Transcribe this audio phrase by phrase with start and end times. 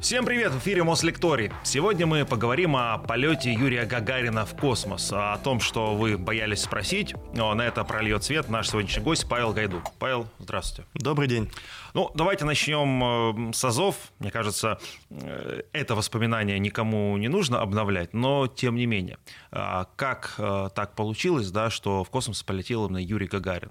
[0.00, 1.52] Всем привет, в эфире Мослекторий.
[1.62, 7.14] Сегодня мы поговорим о полете Юрия Гагарина в космос, о том, что вы боялись спросить,
[7.34, 9.82] но на это прольет свет наш сегодняшний гость Павел Гайду.
[9.98, 10.88] Павел, здравствуйте.
[10.94, 11.50] Добрый день.
[11.92, 13.94] Ну, давайте начнем э, с АЗОВ.
[14.20, 14.78] Мне кажется,
[15.10, 19.18] э, это воспоминание никому не нужно обновлять, но тем не менее.
[19.52, 23.70] А как э, так получилось, да, что в космос полетел именно Юрий Гагарин?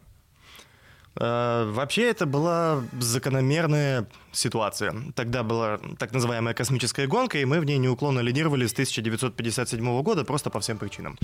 [1.19, 4.95] Вообще это была закономерная ситуация.
[5.15, 10.23] Тогда была так называемая космическая гонка, и мы в ней неуклонно лидировали с 1957 года
[10.23, 11.17] просто по всем причинам.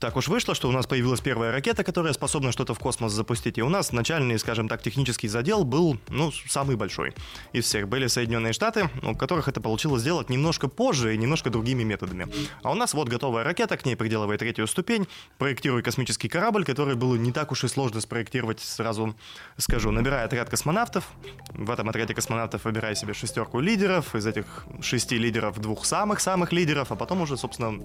[0.00, 3.58] Так уж вышло, что у нас появилась первая ракета, которая способна что-то в космос запустить,
[3.58, 7.14] и у нас начальный, скажем так, технический задел был, ну, самый большой
[7.52, 7.86] из всех.
[7.88, 12.26] Были Соединенные Штаты, у которых это получилось сделать немножко позже и немножко другими методами.
[12.62, 15.06] А у нас вот готовая ракета, к ней приделывая третью ступень,
[15.38, 19.14] проектируя космический корабль, который было не так уж и сложно спроектировать, сразу
[19.56, 21.08] скажу, набирая отряд космонавтов,
[21.52, 26.92] в этом отряде космонавтов выбирай себе шестерку лидеров, из этих шести лидеров двух самых-самых лидеров,
[26.92, 27.80] а потом уже, собственно,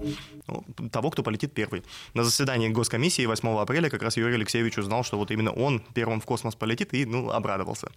[0.46, 1.82] ну, того, кто полетит первый.
[2.14, 6.20] На заседании госкомиссии 8 апреля как раз Юрий Алексеевич узнал, что вот именно он первым
[6.20, 7.88] в космос полетит и, ну, обрадовался.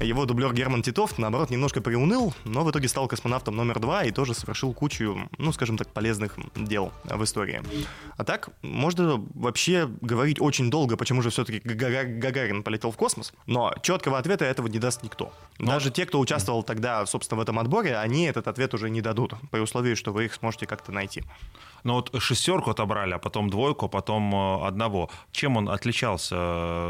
[0.00, 4.10] Его дублер Герман Титов, наоборот, немножко приуныл, но в итоге стал космонавтом номер два и
[4.10, 7.62] тоже совершил кучу, ну, скажем так, полезных дел в истории.
[8.16, 13.72] А так, можно вообще говорить очень долго, почему же все-таки Гагарин полетел в космос, но
[13.80, 15.32] четкого ответа этого не даст никто.
[15.58, 19.00] Даже даже те, кто участвовал тогда, собственно, в этом отборе, они этот ответ уже не
[19.00, 21.22] дадут, при условии, что вы их сможете как-то найти.
[21.86, 25.08] Ну вот шестерку отобрали, а потом двойку, а потом э, одного.
[25.30, 26.34] Чем он отличался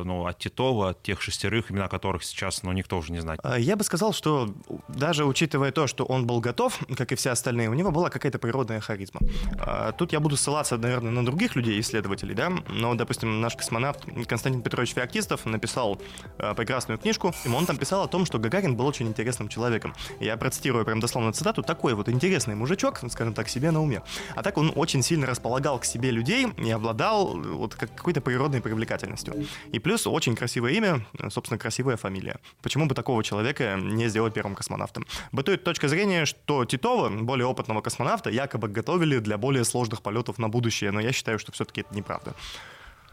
[0.05, 3.38] ну, от Титова, от тех шестерых, имена которых сейчас ну, никто уже не знает?
[3.42, 4.48] А, я бы сказал, что
[4.88, 8.38] даже учитывая то, что он был готов, как и все остальные, у него была какая-то
[8.38, 9.20] природная харизма.
[9.58, 14.03] А, тут я буду ссылаться, наверное, на других людей, исследователей, да, но, допустим, наш космонавт
[14.27, 16.00] Константин Петрович Феоктистов написал
[16.38, 19.92] э, прекрасную книжку, и он там писал о том, что Гагарин был очень интересным человеком.
[20.20, 24.03] Я процитирую прям дословно цитату, такой вот интересный мужичок, скажем так, себе на уме.
[24.34, 29.47] А так он очень сильно располагал к себе людей и обладал вот какой-то природной привлекательностью.
[29.72, 32.38] И плюс очень красивое имя, собственно, красивая фамилия.
[32.62, 35.06] Почему бы такого человека не сделать первым космонавтом?
[35.32, 40.48] Бытует точка зрения, что Титова, более опытного космонавта, якобы готовили для более сложных полетов на
[40.48, 42.34] будущее, но я считаю, что все-таки это неправда.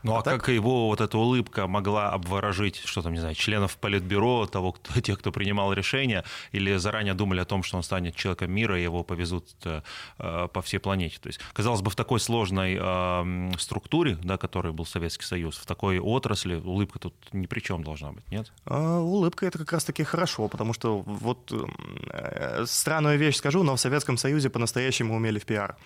[0.03, 0.40] Ну а, а так...
[0.40, 5.00] как его вот эта улыбка могла обворожить, что там, не знаю, членов политбюро, того, кто,
[5.02, 8.84] тех, кто принимал решения, или заранее думали о том, что он станет человеком мира, и
[8.84, 9.81] его повезут э,
[10.19, 11.19] э, по всей планете.
[11.19, 15.66] То есть, казалось бы, в такой сложной э, структуре, да, которой был Советский Союз, в
[15.66, 18.52] такой отрасли, улыбка тут ни при чем должна быть, нет?
[18.66, 23.80] А, улыбка это как раз-таки хорошо, потому что вот э, странную вещь скажу, но в
[23.80, 25.78] Советском Союзе по-настоящему умели в пиар.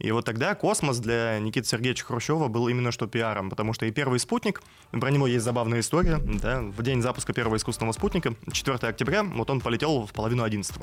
[0.00, 3.90] И вот тогда космос для Никиты Сергеевича Хрущева был именно что пиаром, потому что и
[3.90, 8.78] первый спутник, про него есть забавная история, да, в день запуска первого искусственного спутника, 4
[8.78, 10.74] октября, вот он полетел в половину 11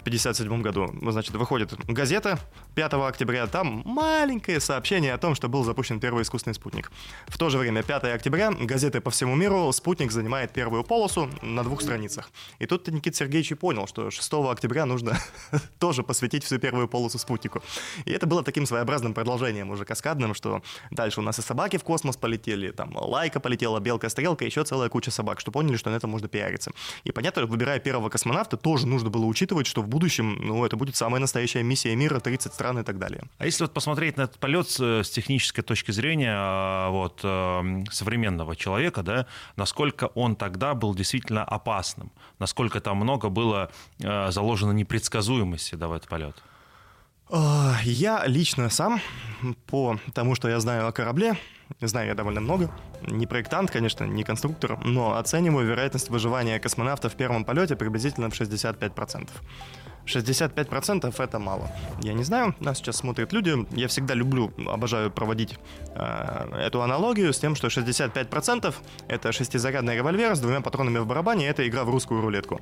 [0.00, 0.94] в 57 году.
[1.02, 2.38] Значит, выходит газета
[2.74, 6.90] 5 октября, там маленькое сообщение о том, что был запущен первый искусственный спутник.
[7.26, 11.62] В то же время, 5 октября, газеты по всему миру, спутник занимает первую полосу на
[11.62, 12.30] двух страницах.
[12.58, 15.18] И тут Никита Сергеевич и понял, что 6 октября нужно
[15.78, 17.62] тоже посвятить всю первую полосу спутнику.
[18.06, 21.84] И это было таким своеобразным продолжением уже каскадным, что дальше у нас и собаки в
[21.84, 26.08] космос полетели, там лайка полетела, белка-стрелка, еще целая куча собак, что поняли, что на этом
[26.08, 26.70] можно пиариться.
[27.04, 31.20] И понятно, выбирая первого космонавта, тоже нужно было учитывать, что будущем, ну, это будет самая
[31.20, 33.22] настоящая миссия мира, 30 стран и так далее.
[33.38, 37.84] А если вот посмотреть на этот полет с, с технической точки зрения а, вот, э,
[37.90, 44.72] современного человека, да, насколько он тогда был действительно опасным, насколько там много было э, заложено
[44.72, 46.42] непредсказуемости да, в этот полет?
[47.32, 49.00] А, я лично сам,
[49.66, 51.36] по тому, что я знаю о корабле,
[51.80, 52.70] знаю я довольно много,
[53.02, 58.32] не проектант, конечно, не конструктор, но оцениваю вероятность выживания космонавта в первом полете приблизительно в
[58.32, 59.28] 65%.
[60.10, 61.70] 65% это мало.
[62.02, 63.66] Я не знаю, нас сейчас смотрят люди.
[63.72, 65.58] Я всегда люблю, обожаю проводить
[65.94, 68.74] э, эту аналогию с тем, что 65%
[69.08, 72.60] это шестизарядный револьвер с двумя патронами в барабане, это игра в русскую рулетку.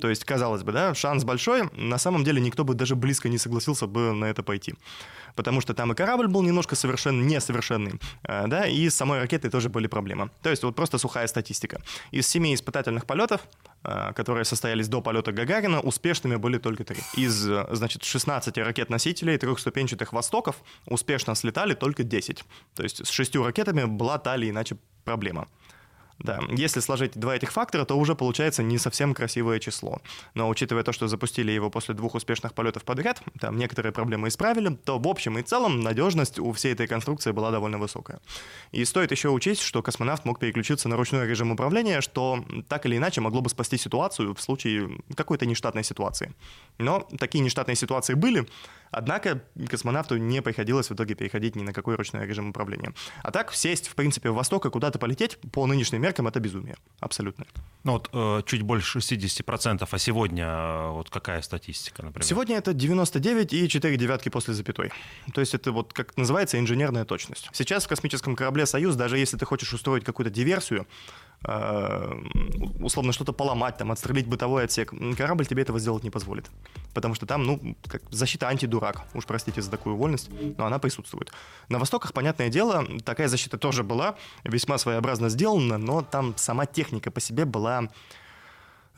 [0.00, 3.38] То есть, казалось бы, да, шанс большой, на самом деле никто бы даже близко не
[3.38, 4.74] согласился бы на это пойти.
[5.34, 9.50] Потому что там и корабль был немножко совершенно несовершенный, э, да, и с самой ракетой
[9.50, 10.30] тоже были проблемы.
[10.42, 11.80] То есть вот просто сухая статистика.
[12.10, 13.42] Из семи испытательных полетов
[14.12, 17.00] которые состоялись до полета Гагарина, успешными были только три.
[17.16, 22.44] Из, э, значит, 16 ракет-носителей трехступенчатых «Востоков» успешно слетали только 10.
[22.74, 25.48] То есть с шестью ракетами была та или иначе проблема.
[26.18, 30.00] Да, если сложить два этих фактора, то уже получается не совсем красивое число.
[30.34, 34.74] Но учитывая то, что запустили его после двух успешных полетов подряд, там некоторые проблемы исправили,
[34.74, 38.20] то в общем и целом надежность у всей этой конструкции была довольно высокая.
[38.72, 42.96] И стоит еще учесть, что космонавт мог переключиться на ручной режим управления, что так или
[42.96, 46.34] иначе могло бы спасти ситуацию в случае какой-то нештатной ситуации.
[46.78, 48.48] Но такие нештатные ситуации были,
[48.90, 52.92] Однако космонавту не приходилось в итоге переходить ни на какой ручной режим управления.
[53.22, 56.76] А так, сесть, в принципе, в восток и куда-то полететь, по нынешним меркам, это безумие.
[57.00, 57.46] Абсолютно.
[57.84, 62.24] Ну вот э, чуть больше 60%, а сегодня э, вот какая статистика, например?
[62.24, 64.92] Сегодня это 99 и 4 девятки после запятой.
[65.32, 67.48] То есть это вот, как называется, инженерная точность.
[67.52, 70.86] Сейчас в космическом корабле «Союз», даже если ты хочешь устроить какую-то диверсию,
[72.80, 76.50] условно что-то поломать, там, отстрелить бытовой отсек, корабль тебе этого сделать не позволит.
[76.94, 81.32] Потому что там, ну, как защита антидурак, уж простите за такую вольность, но она присутствует.
[81.68, 87.10] На Востоках, понятное дело, такая защита тоже была, весьма своеобразно сделана, но там сама техника
[87.10, 87.88] по себе была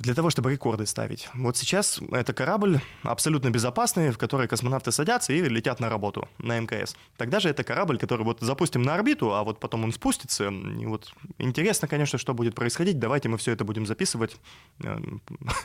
[0.00, 1.28] для того, чтобы рекорды ставить.
[1.34, 6.58] Вот сейчас это корабль абсолютно безопасный, в который космонавты садятся и летят на работу на
[6.58, 6.96] МКС.
[7.18, 10.48] Тогда же это корабль, который вот запустим на орбиту, а вот потом он спустится.
[10.48, 12.98] И вот интересно, конечно, что будет происходить.
[12.98, 14.36] Давайте мы все это будем записывать
[14.82, 14.98] э,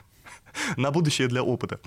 [0.77, 1.79] на будущее для опыта.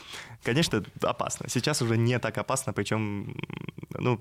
[0.42, 1.50] Конечно, опасно.
[1.50, 3.36] Сейчас уже не так опасно, причем,
[3.90, 4.20] ну,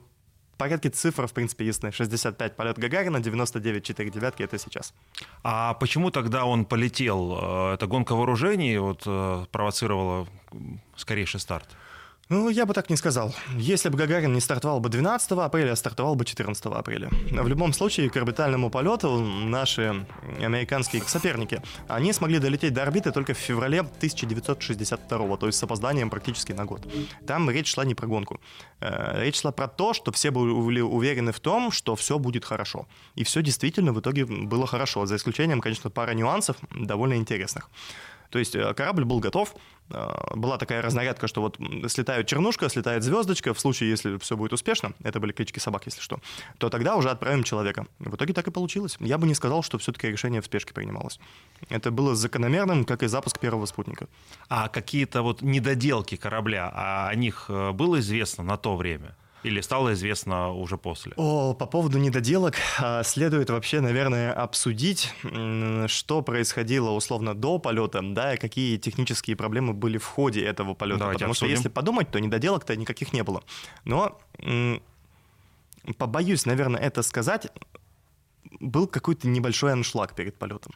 [0.57, 1.91] порядке цифр, в принципе, ясны.
[1.91, 4.93] 65 полет Гагарина, 99 4 девятки— это сейчас.
[5.43, 7.39] А почему тогда он полетел?
[7.41, 10.27] Э, это гонка вооружений вот, э, провоцировала
[10.95, 11.67] скорейший старт?
[12.29, 13.33] Ну, я бы так не сказал.
[13.55, 17.09] Если бы Гагарин не стартовал бы 12 апреля, а стартовал бы 14 апреля.
[17.31, 20.05] В любом случае, к орбитальному полету наши
[20.41, 26.09] американские соперники, они смогли долететь до орбиты только в феврале 1962 то есть с опозданием
[26.09, 26.85] практически на год.
[27.25, 28.41] Там речь шла не про гонку.
[28.81, 32.87] Э, речь шла про то, что все были уверены в том, что все будет хорошо.
[33.15, 37.69] И все действительно в итоге было хорошо, за исключением, конечно, пары нюансов довольно интересных.
[38.29, 39.55] То есть э, корабль был готов,
[40.35, 41.57] была такая разнарядка, что вот
[41.89, 46.01] слетает чернушка, слетает звездочка, в случае, если все будет успешно, это были клички собак, если
[46.01, 46.19] что,
[46.57, 47.85] то тогда уже отправим человека.
[47.99, 48.97] В итоге так и получилось.
[48.99, 51.19] Я бы не сказал, что все-таки решение в спешке принималось.
[51.69, 54.07] Это было закономерным, как и запуск первого спутника.
[54.49, 59.15] А какие-то вот недоделки корабля, а о них э, было известно на то время?
[59.43, 61.13] Или стало известно уже после?
[61.15, 65.13] О, по поводу недоделок а, следует вообще, наверное, обсудить,
[65.87, 70.99] что происходило условно до полета, да, и какие технические проблемы были в ходе этого полета.
[70.99, 71.49] Давайте Потому обсудим.
[71.49, 73.43] что если подумать, то недоделок-то никаких не было.
[73.85, 74.19] Но
[75.97, 77.47] побоюсь, наверное, это сказать,
[78.59, 80.73] был какой-то небольшой аншлаг перед полетом.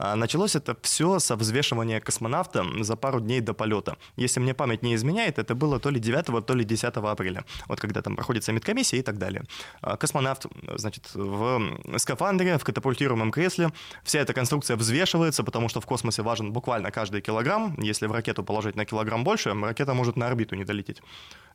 [0.00, 3.96] А, началось это все со взвешивания космонавта за пару дней до полета.
[4.16, 7.44] Если мне память не изменяет, это было то ли 9, то ли 10 апреля.
[7.66, 9.42] Вот когда там проходит комиссия и так далее.
[9.80, 10.46] А, космонавт,
[10.76, 11.60] значит, в
[11.96, 13.72] скафандре, в катапультируемом кресле.
[14.04, 17.74] Вся эта конструкция взвешивается, потому что в космосе важен буквально каждый килограмм.
[17.78, 21.02] Если в ракету положить на килограмм больше, ракета может на орбиту не долететь.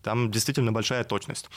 [0.02, 1.50] Там действительно большая точность.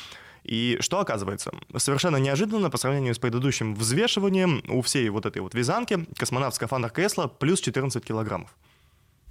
[0.47, 1.51] И что оказывается?
[1.77, 6.57] Совершенно неожиданно по сравнению с предыдущим взвешиванием у всей вот этой вот вязанки космонавт в
[6.57, 8.55] скафандр кресла плюс 14 килограммов.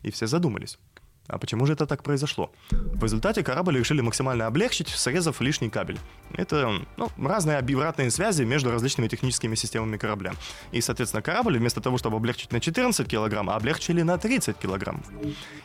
[0.04, 0.78] И все задумались.
[1.28, 2.52] А почему же это так произошло?
[2.72, 5.98] В результате корабль решили максимально облегчить, срезав лишний кабель.
[6.34, 10.34] Это ну, разные обратные связи между различными техническими системами корабля.
[10.72, 15.06] И, соответственно, корабль вместо того, чтобы облегчить на 14 килограмм, облегчили на 30 килограммов.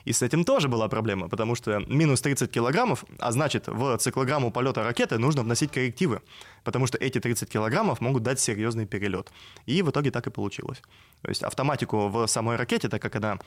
[0.05, 4.51] И с этим тоже была проблема, потому что минус 30 килограммов, а значит, в циклограмму
[4.51, 6.23] полета ракеты нужно вносить коррективы,
[6.65, 9.31] потому что эти 30 килограммов могут дать серьезный перелет.
[9.67, 10.83] И в итоге так и получилось.
[11.23, 13.39] То есть автоматику в самой ракете, так как она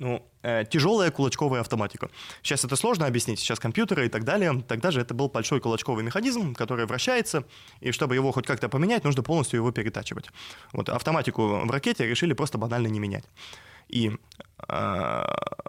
[0.00, 2.10] ну, э, тяжелая кулачковая автоматика.
[2.42, 4.64] Сейчас это сложно объяснить, сейчас компьютеры и так далее.
[4.66, 7.44] Тогда же это был большой кулачковый механизм, который вращается,
[7.80, 10.30] и чтобы его хоть как-то поменять, нужно полностью его перетачивать.
[10.72, 13.24] Вот автоматику в ракете решили просто банально не менять.
[13.90, 14.12] И
[14.68, 15.24] э,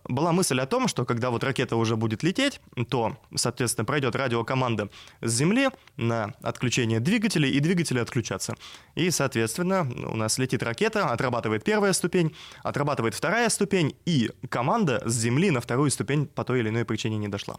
[0.05, 2.59] была мысль о том, что когда вот ракета уже будет лететь,
[2.89, 4.89] то, соответственно, пройдет радиокоманда
[5.21, 8.55] с Земли на отключение двигателей, и двигатели отключатся.
[8.95, 15.13] И, соответственно, у нас летит ракета, отрабатывает первая ступень, отрабатывает вторая ступень, и команда с
[15.13, 17.57] Земли на вторую ступень по той или иной причине не дошла.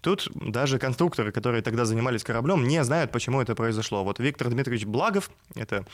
[0.00, 4.02] Тут даже конструкторы, которые тогда занимались кораблем, не знают, почему это произошло.
[4.02, 5.86] Вот Виктор Дмитриевич Благов, это,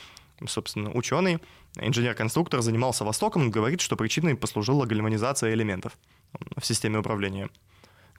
[0.47, 1.39] собственно, ученый,
[1.75, 5.97] инженер-конструктор, занимался Востоком, говорит, что причиной послужила гальванизация элементов
[6.57, 7.49] в системе управления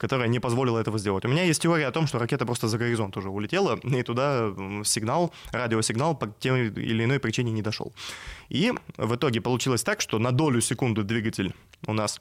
[0.00, 1.26] которая не позволила этого сделать.
[1.26, 4.50] У меня есть теория о том, что ракета просто за горизонт уже улетела, и туда
[4.82, 7.92] сигнал, радиосигнал по тем или иной причине не дошел.
[8.48, 11.54] И в итоге получилось так, что на долю секунды двигатель
[11.86, 12.20] у нас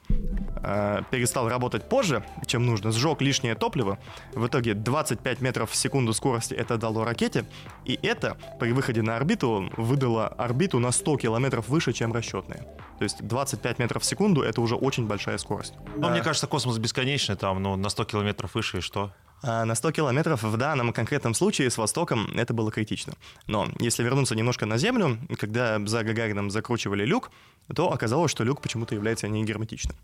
[0.63, 3.99] э, перестал работать позже, чем нужно, сжег лишнее топливо.
[4.33, 7.45] В итоге 25 метров в секунду скорости это дало ракете,
[7.85, 12.65] и это при выходе на орбиту выдало орбиту на 100 километров выше, чем расчетные.
[12.97, 15.73] То есть 25 метров в секунду это уже очень большая скорость.
[15.95, 16.11] Ну, а...
[16.11, 19.13] мне кажется, космос бесконечный, там, ну, на 100 километров выше, и что?
[19.41, 23.13] А на 100 километров в данном конкретном случае с Востоком это было критично.
[23.47, 27.31] Но если вернуться немножко на Землю, когда за Гагарином закручивали люк,
[27.73, 29.95] то оказалось, что люк почему-то является не герметичным.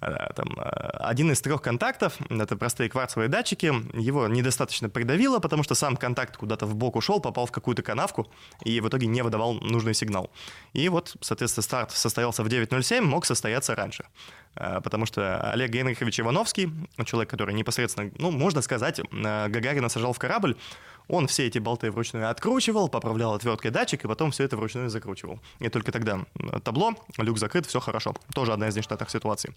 [0.00, 0.62] Там, э,
[1.00, 6.36] один из трех контактов, это простые кварцевые датчики, его недостаточно придавило, потому что сам контакт
[6.36, 8.30] куда-то в бок ушел, попал в какую-то канавку
[8.64, 10.30] и в итоге не выдавал нужный сигнал.
[10.72, 14.04] И вот, соответственно, старт состоялся в 9.07, мог состояться раньше.
[14.54, 16.70] Э, потому что Олег Генрихович Ивановский,
[17.04, 20.56] человек, который непосредственно, ну, можно сказать, Гагарина сажал в корабль,
[21.08, 25.40] он все эти болты вручную откручивал, поправлял отверткой датчик, и потом все это вручную закручивал.
[25.58, 26.24] И только тогда
[26.62, 28.14] табло, люк закрыт, все хорошо.
[28.34, 29.54] Тоже одна из нештатных ситуаций.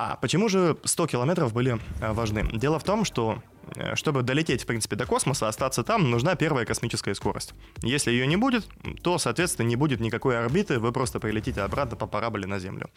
[0.00, 2.48] А почему же 100 километров были э, важны?
[2.52, 3.42] Дело в том, что
[3.74, 7.52] э, чтобы долететь, в принципе, до космоса, остаться там, нужна первая космическая скорость.
[7.82, 8.68] Если ее не будет,
[9.02, 12.88] то, соответственно, не будет никакой орбиты, вы просто прилетите обратно по параболе на Землю.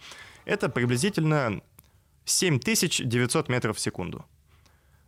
[0.46, 1.62] Это приблизительно
[2.26, 4.24] 7900 метров в секунду.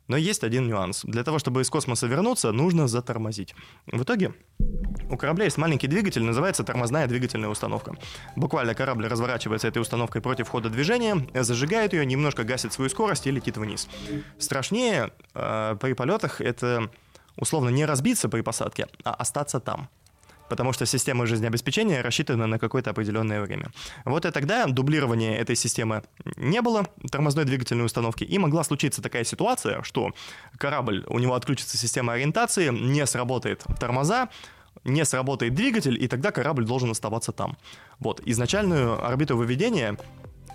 [0.07, 1.01] Но есть один нюанс.
[1.03, 3.55] Для того, чтобы из космоса вернуться, нужно затормозить.
[3.87, 4.33] В итоге
[5.09, 7.95] у корабля есть маленький двигатель, называется тормозная двигательная установка.
[8.35, 13.31] Буквально корабль разворачивается этой установкой против хода движения, зажигает ее, немножко гасит свою скорость и
[13.31, 13.87] летит вниз.
[14.37, 16.89] Страшнее э, при полетах это
[17.37, 19.89] условно не разбиться при посадке, а остаться там
[20.53, 23.71] потому что система жизнеобеспечения рассчитана на какое-то определенное время.
[24.05, 26.03] Вот и тогда дублирования этой системы
[26.37, 30.11] не было, тормозной двигательной установки, и могла случиться такая ситуация, что
[30.59, 34.29] корабль, у него отключится система ориентации, не сработает тормоза,
[34.83, 37.57] не сработает двигатель, и тогда корабль должен оставаться там.
[37.97, 39.97] Вот, изначальную орбиту выведения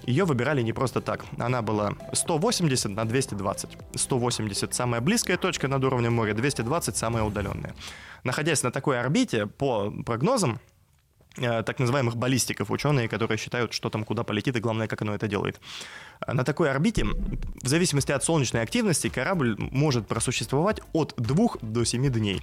[0.06, 1.24] ее выбирали не просто так.
[1.38, 3.70] Она была 180 на 220.
[3.96, 7.74] 180 самая близкая точка над уровнем моря, 220 самая удаленная.
[8.25, 10.60] Находясь на такой орбите, по прогнозам,
[11.37, 15.14] э, так называемых баллистиков, ученые, которые считают, что там куда полетит и главное, как оно
[15.14, 15.60] это делает.
[16.26, 22.10] На такой орбите, в зависимости от солнечной активности, корабль может просуществовать от 2 до 7
[22.10, 22.42] дней.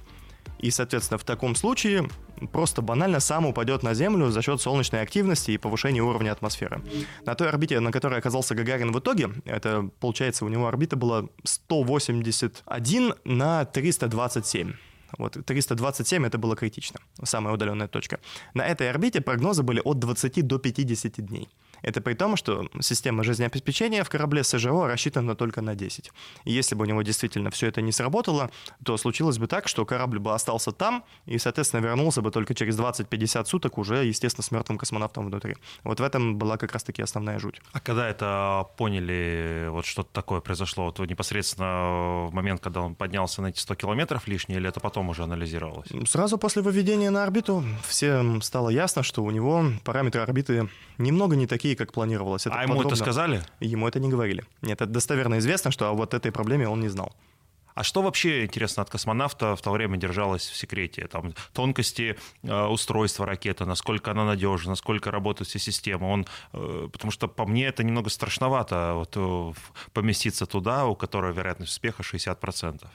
[0.58, 2.08] И, соответственно, в таком случае
[2.52, 6.82] просто банально сам упадет на Землю за счет солнечной активности и повышения уровня атмосферы.
[7.24, 11.26] На той орбите, на которой оказался Гагарин в итоге, это, получается, у него орбита была
[11.44, 14.72] 181 на 327.
[15.18, 18.20] Вот 327 это было критично, самая удаленная точка.
[18.54, 21.48] На этой орбите прогнозы были от 20 до 50 дней.
[21.82, 26.12] Это при том, что система жизнеобеспечения в корабле СЖО рассчитана только на 10.
[26.44, 28.50] И если бы у него действительно все это не сработало,
[28.84, 32.78] то случилось бы так, что корабль бы остался там и, соответственно, вернулся бы только через
[32.78, 35.56] 20-50 суток уже, естественно, с мертвым космонавтом внутри.
[35.84, 37.60] Вот в этом была как раз-таки основная жуть.
[37.72, 43.42] А когда это поняли, вот что-то такое произошло, вот непосредственно в момент, когда он поднялся
[43.42, 45.88] на эти 100 километров лишние, или это потом уже анализировалось?
[46.06, 50.68] Сразу после выведения на орбиту всем стало ясно, что у него параметры орбиты
[50.98, 52.46] немного не такие, такие, как планировалось.
[52.46, 53.42] Это а ему это сказали?
[53.60, 54.44] Ему это не говорили.
[54.62, 57.12] Нет, это достоверно известно, что о вот этой проблеме он не знал.
[57.74, 61.06] А что вообще, интересно, от космонавта в то время держалось в секрете?
[61.06, 66.08] Там тонкости э, устройства ракеты, насколько она надежна, насколько работают все системы.
[66.08, 69.52] Он, э, потому что по мне это немного страшновато вот, э,
[69.92, 72.86] поместиться туда, у которой вероятность успеха 60%.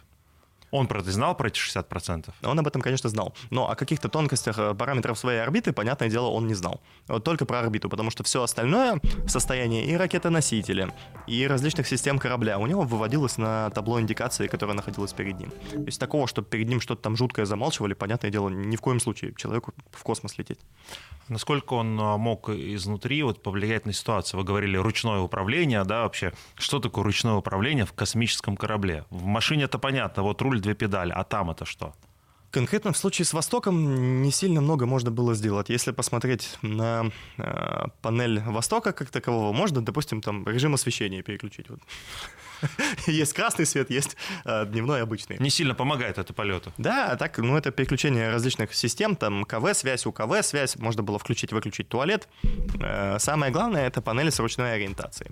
[0.72, 2.30] Он про это знал, про эти 60%?
[2.44, 3.34] Он об этом, конечно, знал.
[3.50, 6.82] Но о каких-то тонкостях э, параметров своей орбиты, понятное дело, он не знал.
[7.08, 10.94] Вот только про орбиту, потому что все остальное, состояние и ракетоносителя,
[11.28, 15.52] и различных систем корабля у него выводилось на табло индикации, которое находилось перед ним.
[15.72, 19.00] То есть такого, чтобы перед ним что-то там жуткое замалчивали, понятное дело, ни в коем
[19.00, 20.60] случае человеку в космос лететь.
[21.32, 24.38] Насколько он а, мог изнутри вот повлиять на ситуацию?
[24.42, 26.34] Вы говорили ручное управление, да, вообще.
[26.56, 29.06] Что такое ручное управление в космическом корабле?
[29.10, 31.94] В машине это понятно, вот руль, две педали, а там это что?
[32.50, 35.70] Конкретно в случае с Востоком не сильно много можно было сделать.
[35.70, 37.06] Если посмотреть на
[37.38, 41.70] э, панель Востока как такового, можно, допустим, там режим освещения переключить.
[41.70, 41.80] Вот.
[43.08, 45.38] есть красный свет, есть э, дневной обычный.
[45.40, 46.72] Не сильно помогает это полету.
[46.78, 52.28] Да, так, ну это переключение различных систем, там КВ-связь, УКВ-связь, можно было включить-выключить туалет.
[52.82, 55.32] Э, самое главное это панели с ручной ориентацией.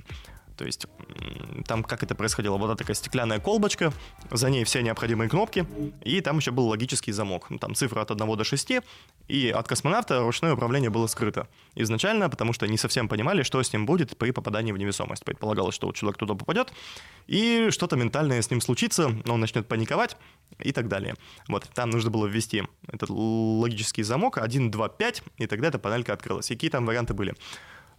[0.60, 0.88] То есть
[1.68, 2.58] там как это происходило?
[2.58, 3.94] Вот такая стеклянная колбочка,
[4.30, 5.66] за ней все необходимые кнопки,
[6.04, 7.50] и там еще был логический замок.
[7.50, 8.72] Ну, там цифра от 1 до 6,
[9.30, 11.48] и от космонавта ручное управление было скрыто.
[11.76, 15.24] Изначально, потому что не совсем понимали, что с ним будет при попадании в невесомость.
[15.24, 16.74] Предполагалось, что вот человек туда попадет,
[17.28, 20.18] и что-то ментальное с ним случится, он начнет паниковать
[20.60, 21.16] и так далее.
[21.48, 26.12] Вот, там нужно было ввести этот логический замок 1, 2, 5, и тогда эта панелька
[26.12, 26.52] открылась.
[26.52, 27.34] И какие там варианты были?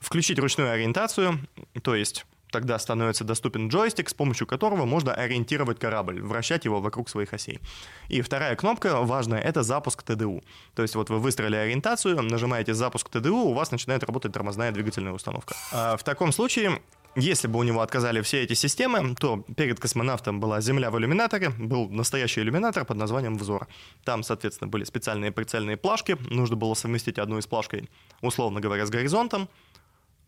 [0.00, 1.38] включить ручную ориентацию,
[1.82, 7.08] то есть тогда становится доступен джойстик, с помощью которого можно ориентировать корабль, вращать его вокруг
[7.08, 7.60] своих осей.
[8.08, 10.42] И вторая кнопка важная— это запуск ТДУ.
[10.74, 15.12] То есть вот вы выстроили ориентацию, нажимаете запуск ТДУ, у вас начинает работать тормозная двигательная
[15.12, 15.54] установка.
[15.72, 16.80] А в таком случае
[17.16, 21.50] если бы у него отказали все эти системы, то перед космонавтом была Земля в иллюминаторе,
[21.50, 23.66] был настоящий иллюминатор под названием «Взор».
[24.04, 27.88] Там, соответственно, были специальные прицельные плашки, нужно было совместить одну из плашкой,
[28.22, 29.48] условно говоря, с горизонтом,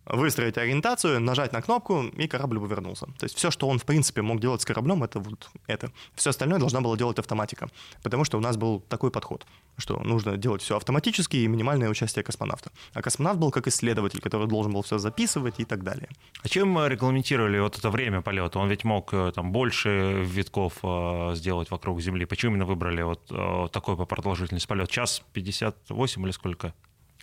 [0.07, 3.07] выстроить ориентацию, нажать на кнопку, и корабль бы вернулся.
[3.19, 5.93] То есть все, что он, в принципе, мог делать с кораблем, это вот это.
[6.15, 7.69] Все остальное должна была делать автоматика.
[8.03, 9.47] Потому что у нас был такой подход,
[9.79, 12.71] что нужно делать все автоматически и минимальное участие космонавта.
[12.95, 16.09] А космонавт был как исследователь, который должен был все записывать и так далее.
[16.43, 18.59] А чем регламентировали вот это время полета?
[18.59, 22.25] Он ведь мог э, там больше витков э, сделать вокруг Земли.
[22.25, 24.91] Почему именно выбрали вот э, такой по продолжительности полет?
[24.91, 26.75] Час 58 или сколько?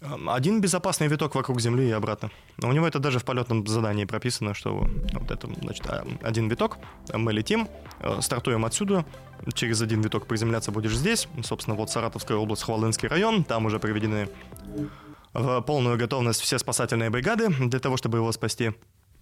[0.02, 2.32] Один безопасный виток вокруг Земли и обратно.
[2.62, 6.78] У него это даже в полетном задании прописано, что вот это, значит, а, один виток,
[7.14, 7.68] мы летим,
[8.00, 9.06] э, стартуем отсюда,
[9.54, 11.28] через один виток приземляться будешь здесь.
[11.44, 14.30] Собственно, вот Саратовская область, Хвалынский район, там уже приведены
[15.34, 18.72] в полную готовность все спасательные бригады для того, чтобы его спасти.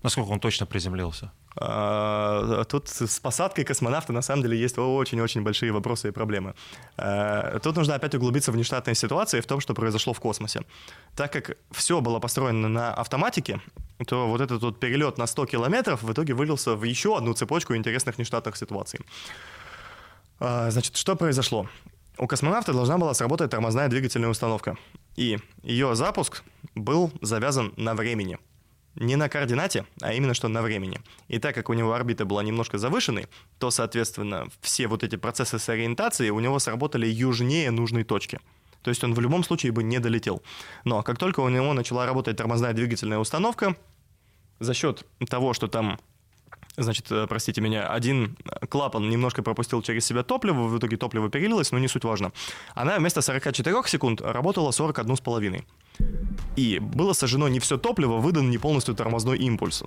[0.03, 1.31] Насколько он точно приземлился?
[1.59, 6.53] А, тут с посадкой космонавта на самом деле есть очень-очень большие вопросы и проблемы.
[6.97, 10.61] А, тут нужно опять углубиться в нештатные ситуации в том, что произошло в космосе.
[11.15, 13.59] Так как все было построено на автоматике,
[14.05, 17.75] то вот этот вот перелет на 100 километров в итоге вылился в еще одну цепочку
[17.75, 18.99] интересных нештатных ситуаций.
[20.39, 21.67] А, значит, что произошло?
[22.19, 24.77] У космонавта должна была сработать тормозная двигательная установка.
[25.15, 26.43] И ее запуск
[26.75, 28.37] был завязан на времени–
[28.97, 30.99] не на координате, а именно что на времени.
[31.27, 33.27] И так как у него орбита была немножко завышенной,
[33.59, 38.39] то, соответственно, все вот эти процессы с ориентацией у него сработали южнее нужной точки.
[38.81, 40.41] То есть он в любом случае бы не долетел.
[40.83, 43.75] Но как только у него начала работать тормозная двигательная установка,
[44.59, 45.99] за счет того, что там
[46.77, 48.37] значит, э, простите меня, один
[48.69, 52.31] клапан немножко пропустил через себя топливо, в итоге топливо перелилось, но не суть важно.
[52.75, 55.63] Она вместо 44 секунд работала 41,5.
[56.55, 59.83] И было сожжено не все топливо, выдан не полностью тормозной импульс.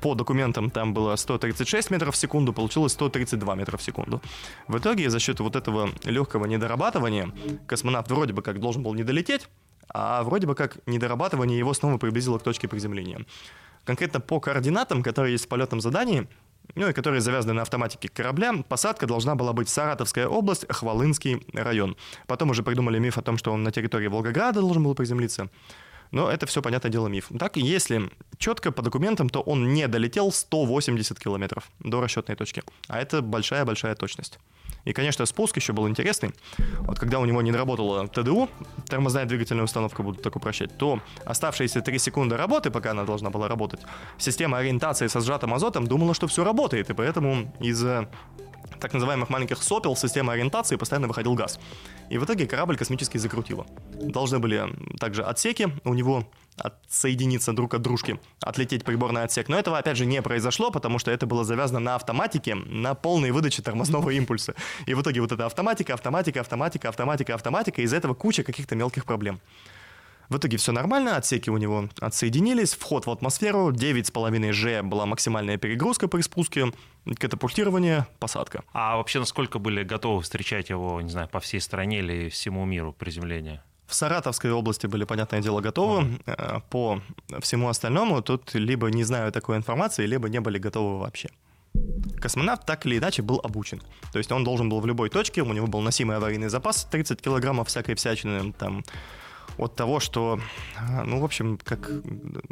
[0.00, 4.22] По документам там было 136 метров в секунду, получилось 132 метра в секунду.
[4.68, 7.30] В итоге за счет вот этого легкого недорабатывания
[7.66, 9.48] космонавт вроде бы как должен был не долететь,
[9.88, 13.24] а вроде бы как недорабатывание его снова приблизило к точке приземления.
[13.84, 16.26] Конкретно по координатам, которые есть в полетном задании,
[16.74, 21.96] ну и которые завязаны на автоматике корабля, посадка должна была быть Саратовская область, Хвалынский район.
[22.26, 25.50] Потом уже придумали миф о том, что он на территории Волгограда должен был приземлиться.
[26.10, 27.30] Но это все, понятное дело, миф.
[27.38, 32.62] Так, если четко по документам, то он не долетел 180 километров до расчетной точки.
[32.88, 34.38] А это большая-большая точность.
[34.84, 36.32] И, конечно, спуск еще был интересный.
[36.80, 38.48] Вот когда у него не работала ТДУ,
[38.88, 43.48] тормозная двигательная установка, буду так упрощать, то оставшиеся 3 секунды работы, пока она должна была
[43.48, 43.80] работать,
[44.18, 48.08] система ориентации со сжатым азотом думала, что все работает, и поэтому из-за
[48.80, 51.58] так называемых маленьких сопел системы ориентации постоянно выходил газ.
[52.10, 53.66] И в итоге корабль космический закрутило.
[53.94, 54.68] Должны были
[54.98, 56.24] также отсеки у него
[56.56, 59.48] отсоединиться друг от дружки, отлететь приборный отсек.
[59.48, 63.30] Но этого, опять же, не произошло, потому что это было завязано на автоматике, на полной
[63.30, 64.54] выдаче тормозного импульса.
[64.86, 69.04] И в итоге вот эта автоматика, автоматика, автоматика, автоматика, автоматика, из-за этого куча каких-то мелких
[69.04, 69.40] проблем.
[70.28, 75.58] В итоге все нормально, отсеки у него отсоединились, вход в атмосферу, 9,5 G была максимальная
[75.58, 76.72] перегрузка при спуске,
[77.18, 78.64] катапультирование, посадка.
[78.72, 82.92] А вообще насколько были готовы встречать его, не знаю, по всей стране или всему миру
[82.92, 83.62] приземления?
[83.86, 86.02] В Саратовской области были, понятное дело, готовы.
[86.02, 86.62] Mm-hmm.
[86.70, 87.00] По
[87.40, 91.28] всему остальному тут либо не знаю такой информации, либо не были готовы вообще.
[92.20, 93.82] Космонавт так или иначе был обучен.
[94.12, 97.20] То есть он должен был в любой точке, у него был носимый аварийный запас 30
[97.20, 98.84] килограммов всякой всячины, там
[99.58, 100.40] от того, что,
[100.76, 101.90] а, ну, в общем, как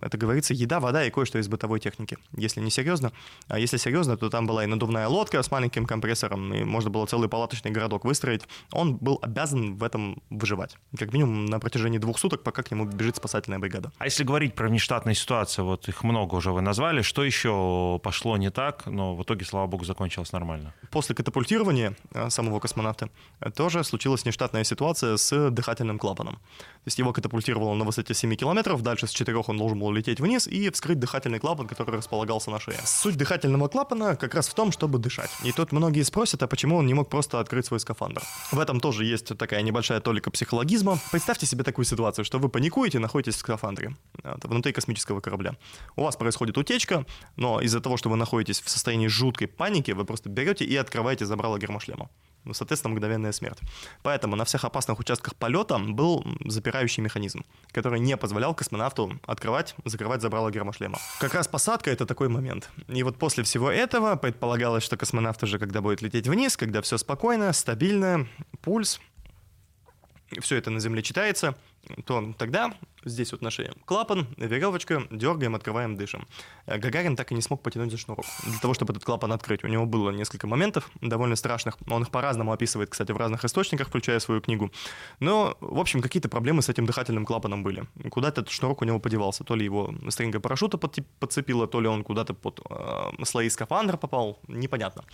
[0.01, 2.19] это говорится, еда, вода и кое-что из бытовой техники.
[2.37, 3.13] Если не серьезно,
[3.49, 7.07] а если серьезно, то там была и надувная лодка с маленьким компрессором, и можно было
[7.07, 8.43] целый палаточный городок выстроить.
[8.73, 10.77] Он был обязан в этом выживать.
[10.99, 13.93] Как минимум на протяжении двух суток, пока к нему бежит спасательная бригада.
[13.99, 18.37] А если говорить про внештатные ситуации, вот их много уже вы назвали, что еще пошло
[18.37, 20.75] не так, но в итоге, слава богу, закончилось нормально?
[20.91, 23.11] После катапультирования а, самого космонавта
[23.55, 26.39] тоже случилась нештатная ситуация с дыхательным клапаном.
[26.85, 30.19] То есть его катапультировало на высоте 7 километров, дальше с 4 он должен был лететь
[30.19, 32.81] вниз и вскрыть дыхательный клапан, который располагался на шее.
[32.85, 35.31] Суть дыхательного клапана как раз в том, чтобы дышать.
[35.45, 38.23] И тут многие спросят, а почему он не мог просто открыть свой скафандр?
[38.51, 40.99] В этом тоже есть такая небольшая толика психологизма.
[41.13, 43.97] Представьте себе такую ситуацию, что вы паникуете, находитесь в скафандре
[44.43, 45.57] внутри космического корабля.
[45.95, 50.05] У вас происходит утечка, но из-за того, что вы находитесь в состоянии жуткой паники, вы
[50.05, 52.11] просто берете и открываете забрало гермошлема.
[52.45, 53.59] Ну, соответственно, мгновенная смерть.
[54.03, 60.23] Поэтому на всех опасных участках полета был запирающий механизм, который не позволял космонавту открывать, закрывать
[60.23, 60.99] забрало гермошлема.
[61.21, 62.71] Как раз посадка— это такой момент.
[62.89, 66.99] И вот после всего этого предполагалось, что космонавт уже, когда будет лететь вниз, когда все
[66.99, 68.27] спокойно, стабильно,
[68.61, 69.01] пульс,
[70.41, 71.55] все это на Земле читается,
[72.07, 76.27] то тогда здесь вот на шее клапан, веревочка, дергаем, открываем, дышим.
[76.67, 78.25] Э, Гагарин так и не смог потянуть за шнурок.
[78.45, 81.77] Для того, чтобы этот клапан открыть, у него было несколько моментов довольно страшных.
[81.89, 84.71] Он их по-разному описывает, кстати, в разных источниках, включая свою книгу.
[85.21, 87.85] Но, в общем, какие-то проблемы с этим дыхательным клапаном были.
[88.11, 89.45] Куда-то этот шнурок у него подевался.
[89.45, 94.39] То ли его стринга парашюта подцепила, то ли он куда-то под э, слои скафандра попал,
[94.49, 95.05] непонятно.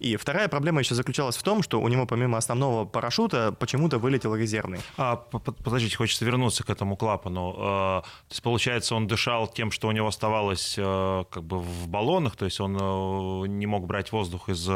[0.00, 4.34] И вторая проблема еще заключалась в том, что у него помимо основного парашюта почему-то вылетел
[4.34, 4.80] резервный.
[4.96, 7.54] А, подождите, хочется вернуться к этому клапану.
[7.58, 11.86] А, то есть, получается, он дышал тем, что у него оставалось э, как бы в
[11.86, 14.66] баллонах, то есть он э, не мог брать воздух из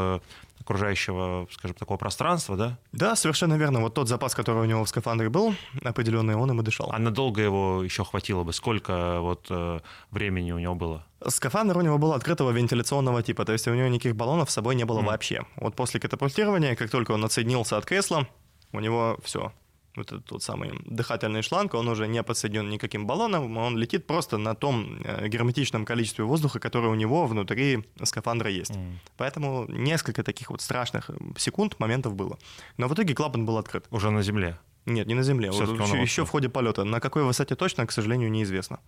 [0.59, 2.77] окружающего, скажем, такого пространства, да?
[2.91, 3.81] Да, совершенно верно.
[3.81, 6.89] Вот тот запас, который у него в скафандре был, определенный, он им и дышал.
[6.91, 8.51] А надолго его еще хватило бы?
[8.53, 9.79] Сколько вот э,
[10.11, 11.05] времени у него было?
[11.27, 14.75] Скафандр у него был открытого вентиляционного типа, то есть у него никаких баллонов с собой
[14.75, 15.05] не было mm.
[15.05, 15.45] вообще.
[15.55, 18.27] Вот после катапультирования, как только он отсоединился от кресла,
[18.71, 19.51] у него все,
[19.95, 24.37] вот этот тот самый дыхательный шланг, он уже не подсоединен никаким баллоном, он летит просто
[24.37, 28.71] на том э, герметичном количестве воздуха, которое у него внутри скафандра есть.
[28.71, 28.95] Mm.
[29.17, 32.37] Поэтому несколько таких вот страшных секунд, моментов было.
[32.77, 33.85] Но в итоге клапан был открыт.
[33.91, 34.57] Уже на земле?
[34.85, 35.49] Нет, не на земле.
[35.49, 36.83] Еще, еще в ходе полета.
[36.83, 38.79] На какой высоте точно, к сожалению, неизвестно.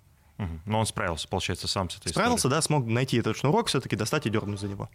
[0.66, 2.58] Но он справился, получается, сам с этой Справился, историей.
[2.58, 4.90] да, смог найти этот шнурок, все-таки достать и дернуть за него.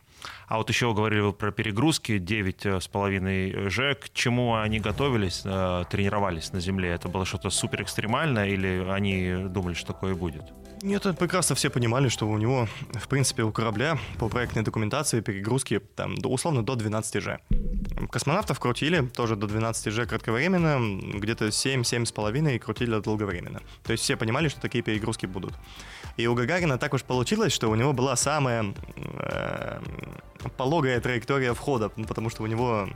[0.46, 3.94] А вот еще говорили вы про перегрузки 9,5 Ж.
[3.96, 6.90] К чему они готовились, э, тренировались на Земле?
[6.90, 10.44] Это было что-то супер экстремальное или они думали, что такое будет?
[10.82, 15.80] Нет, прекрасно все понимали, что у него, в принципе, у корабля по проектной документации перегрузки
[15.94, 17.38] там, условно до 12 Ж.
[18.10, 20.80] Космонавтов крутили тоже до 12 Ж кратковременно,
[21.18, 23.60] где-то 7-7,5 крутили долговременно.
[23.84, 25.54] То есть все понимали, что такие перегрузки будут.
[26.16, 29.80] И у Гагарина так уж получилось, что у него была самая э,
[30.56, 32.88] пологая траектория входа, потому что у него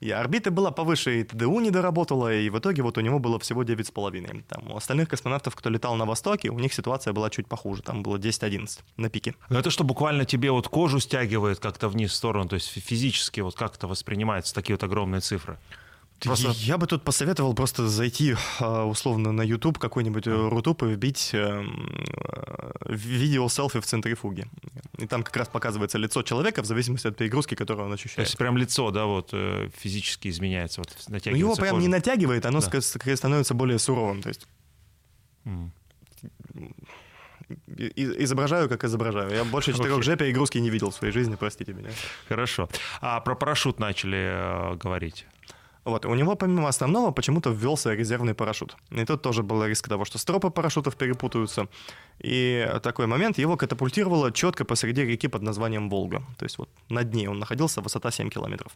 [0.00, 3.38] и орбита была повыше, и ТДУ не доработала, и в итоге вот у него было
[3.38, 4.44] всего 9,5.
[4.48, 8.02] Там у остальных космонавтов, кто летал на Востоке, у них ситуация была чуть похуже, там
[8.02, 9.34] было 10-11 на пике.
[9.48, 13.40] Но это что, буквально тебе вот кожу стягивает как-то вниз в сторону, то есть физически
[13.40, 15.58] вот как это воспринимается, такие вот огромные цифры?
[16.20, 16.50] Просто...
[16.50, 20.48] Я бы тут посоветовал просто зайти а, условно на YouTube какой-нибудь mm.
[20.48, 24.48] Рутуб и вбить эм, э, видео селфи в центрифуге.
[24.98, 28.16] И там как раз показывается лицо человека в зависимости от перегрузки, которую он ощущает.
[28.16, 31.30] То есть прям лицо, да, вот э, физически изменяется, вот натягивается.
[31.30, 31.82] Ну его прям кожа.
[31.82, 32.80] не натягивает, оно да.
[32.80, 34.48] становится более суровым, то есть.
[35.44, 35.70] Mm.
[37.76, 39.30] изображаю, как изображаю.
[39.32, 41.90] Я больше 4G перегрузки не видел в своей жизни, простите меня.
[42.28, 42.68] Хорошо.
[43.00, 45.26] А про парашют начали э, говорить.
[45.88, 48.76] Вот, у него помимо основного почему-то ввелся резервный парашют.
[48.90, 51.66] И тут тоже был риск того, что стропы парашютов перепутаются.
[52.20, 56.22] И такой момент его катапультировало четко посреди реки под названием Волга.
[56.36, 58.72] То есть вот над ней он находился, высота 7 километров.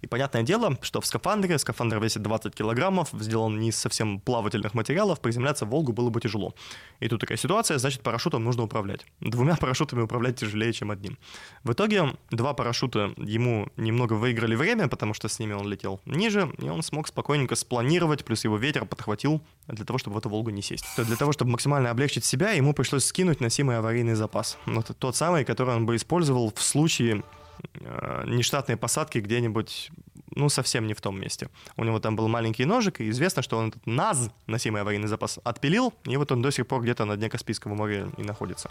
[0.00, 4.74] И понятное дело, что в скафандре, скафандр весит 20 килограммов, сделан не из совсем плавательных
[4.74, 6.54] материалов, приземляться в Волгу было бы тяжело.
[7.00, 9.04] И тут такая ситуация, значит, парашютом нужно управлять.
[9.20, 11.18] Двумя парашютами управлять тяжелее, чем одним.
[11.64, 16.50] В итоге два парашюта ему немного выиграли время, потому что с ними он летел ниже,
[16.58, 20.50] и он смог спокойненько спланировать, плюс его ветер подхватил для того, чтобы в эту Волгу
[20.50, 20.84] не сесть.
[20.96, 24.58] То для того, чтобы максимально облегчить себя, ему пришлось скинуть носимый аварийный запас.
[24.66, 27.22] Вот тот самый, который он бы использовал в случае
[27.74, 29.90] э, нештатной посадки где-нибудь,
[30.34, 31.48] ну, совсем не в том месте.
[31.76, 35.38] У него там был маленький ножик, и известно, что он этот НАЗ, носимый аварийный запас,
[35.44, 38.70] отпилил, и вот он до сих пор где-то на дне Каспийского моря и находится.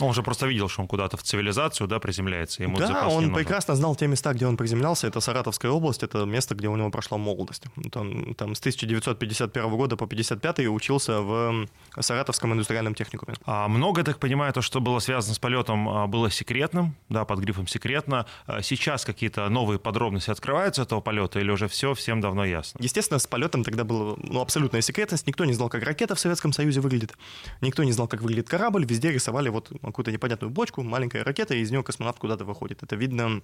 [0.00, 2.62] Он же просто видел, что он куда-то в цивилизацию да, приземляется.
[2.62, 5.06] Ему да, он прекрасно знал те места, где он приземлялся.
[5.06, 7.64] Это Саратовская область, это место, где у него прошла молодость.
[7.94, 11.66] Он там с 1951 года по 1955 учился в
[11.98, 13.36] Саратовском индустриальном техникуме.
[13.44, 17.40] А много, так понимаю, то, что было связано с полетом, а, было секретным, да, под
[17.40, 18.26] грифом «секретно».
[18.46, 22.78] А сейчас какие-то новые подробности открываются этого полета или уже все всем давно ясно?
[22.82, 25.26] Естественно, с полетом тогда была ну, абсолютная секретность.
[25.26, 27.16] Никто не знал, как ракета в Советском Союзе выглядит.
[27.60, 28.84] Никто не знал, как выглядит корабль.
[28.84, 32.82] Везде рисовали вот какую-то непонятную бочку, маленькая ракета, и из нее космонавт куда-то выходит.
[32.82, 33.42] Это видно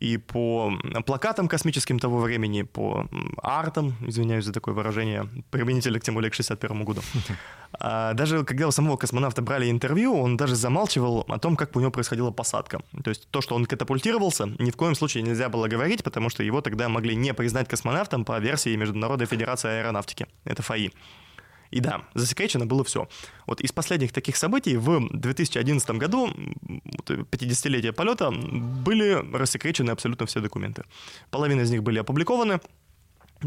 [0.00, 0.72] и по
[1.06, 3.06] плакатам космическим того времени, по
[3.42, 7.02] артам, извиняюсь за такое выражение, применительно к тем более к 61 году.
[7.76, 11.80] А даже когда у самого космонавта брали интервью, он даже замалчивал о том, как у
[11.80, 12.80] него происходила посадка.
[13.02, 16.44] То есть то, что он катапультировался, ни в коем случае нельзя было говорить, потому что
[16.44, 20.28] его тогда могли не признать космонавтом по версии Международной Федерации Аэронавтики.
[20.44, 20.90] Это ФАИ.
[21.74, 23.08] И да, засекречено было все.
[23.48, 26.30] Вот из последних таких событий в 2011 году,
[27.08, 30.84] 50-летие полета, были рассекречены абсолютно все документы.
[31.32, 32.60] Половина из них были опубликованы,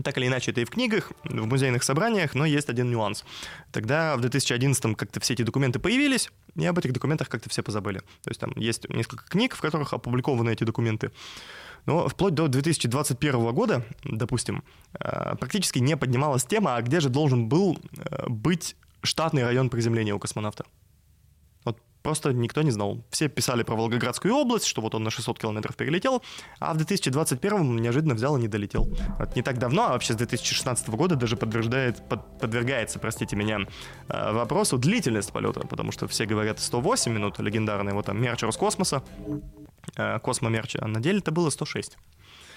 [0.03, 3.23] так или иначе, это и в книгах, в музейных собраниях, но есть один нюанс.
[3.71, 7.99] Тогда в 2011-м как-то все эти документы появились, и об этих документах как-то все позабыли.
[8.23, 11.11] То есть там есть несколько книг, в которых опубликованы эти документы.
[11.87, 17.47] Но вплоть до 2021 года, допустим, э, практически не поднималась тема, а где же должен
[17.49, 20.65] был э, быть штатный район приземления у космонавта.
[22.07, 23.03] Просто никто не знал.
[23.09, 26.23] Все писали про Волгоградскую область, что вот он на 600 километров перелетел,
[26.57, 28.87] а в 2021 неожиданно взял и не долетел.
[29.19, 33.59] Вот не так давно, а вообще с 2016 года даже подтверждает, под, подвергается, простите меня,
[34.07, 38.55] э, вопросу длительность полета, потому что все говорят 108 минут, легендарный вот там Мерчер из
[38.55, 39.39] космоса, э,
[39.95, 41.97] Космомерча, а на деле это было 106.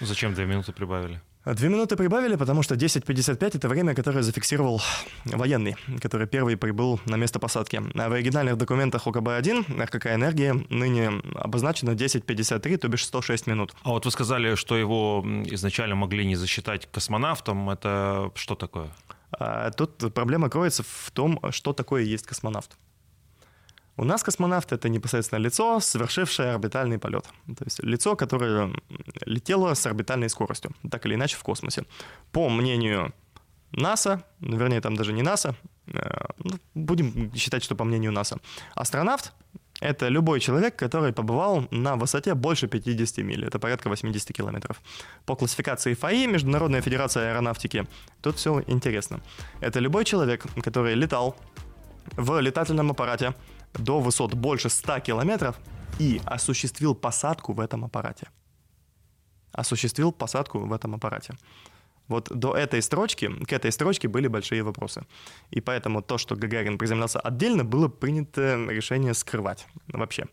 [0.01, 1.21] Зачем две минуты прибавили?
[1.45, 4.79] Две минуты прибавили, потому что 10.55— это время, которое зафиксировал
[5.25, 7.81] военный, который первый прибыл на место посадки.
[7.95, 13.73] А в оригинальных документах ОКБ-1 РКК «Энергия» ныне обозначено 10.53, то бишь 106 минут.
[13.83, 17.71] А вот вы сказали, что его изначально могли не засчитать космонавтом.
[17.71, 18.89] Это что такое?
[19.31, 22.77] А, тут проблема кроется в том, что такое есть космонавт.
[23.97, 27.25] У нас космонавт— это непосредственно лицо, совершившее орбитальный полет.
[27.45, 28.71] То есть лицо, которое
[29.25, 31.83] летело с орбитальной скоростью, так или иначе в космосе.
[32.31, 33.13] По мнению
[33.71, 35.55] НАСА, ну, вернее, там даже не НАСА,
[35.87, 38.37] э, ну, будем считать, что по мнению НАСА,
[38.75, 39.33] астронавт—
[39.81, 44.81] это любой человек, который побывал на высоте больше 50 миль, это порядка 80 километров.
[45.25, 47.85] По классификации ФАИ, Международная федерация аэронавтики,
[48.21, 49.19] тут все интересно.
[49.61, 51.35] Это любой человек, который летал
[52.17, 53.33] в летательном аппарате
[53.73, 55.55] до высот больше 100 километров
[55.99, 58.27] и осуществил посадку в этом аппарате.
[59.51, 61.35] Осуществил посадку в этом аппарате.
[62.07, 65.05] Вот до этой строчки, к этой строчке были большие вопросы.
[65.49, 70.25] И поэтому то, что Гагарин приземлялся отдельно, было принято решение скрывать вообще.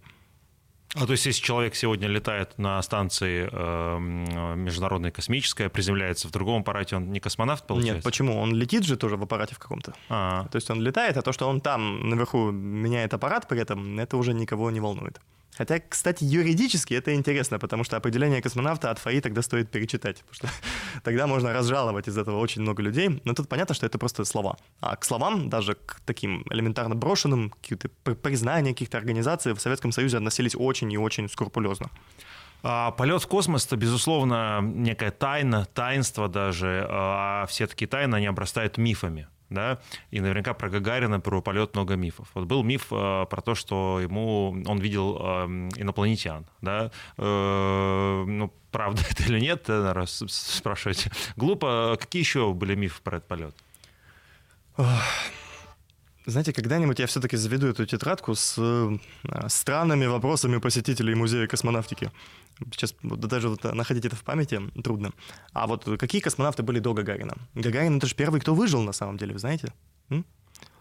[0.95, 6.63] А то есть, если человек сегодня летает на станции э, международной космической, приземляется в другом
[6.63, 7.97] аппарате, он не космонавт, получается?
[7.97, 8.41] Нет, почему?
[8.41, 9.93] Он летит же тоже в аппарате в каком-то.
[10.09, 10.49] А-а-а.
[10.49, 14.17] То есть он летает, а то, что он там наверху меняет аппарат при этом, это
[14.17, 15.21] уже никого не волнует.
[15.59, 20.35] Хотя, кстати, юридически это интересно, потому что определение космонавта от ФАИ тогда стоит перечитать, потому
[20.35, 20.49] что
[21.03, 23.21] тогда можно разжаловать из этого очень много людей.
[23.25, 24.57] Но тут понятно, что это просто слова.
[24.81, 30.19] А к словам, даже к таким элементарно брошенным, какие-то признания каких-то организаций в Советском Союзе
[30.19, 31.91] относились очень и очень скрупулезно.
[32.63, 38.27] А полет в космос это, безусловно, некая тайна, таинство даже, а все такие тайны, они
[38.27, 39.79] обрастают мифами да,
[40.11, 42.29] и наверняка про Гагарина, про полет много мифов.
[42.35, 48.53] Вот был миф э, про то, что ему, он видел э, инопланетян, да, э, ну,
[48.71, 51.11] правда это или нет, наверное, спрашиваете.
[51.37, 51.97] Глупо.
[51.99, 53.55] Какие еще были мифы про этот полет?
[56.29, 58.99] Знаете, когда-нибудь я все-таки заведу эту тетрадку с э,
[59.49, 62.13] странными вопросами посетителей музея космонавтики.
[62.71, 65.13] Сейчас даже вот находить это в памяти трудно.
[65.55, 67.35] А вот какие космонавты были до Гагарина?
[67.55, 69.73] Гагарин это же первый, кто выжил на самом деле, вы знаете?
[70.11, 70.27] М?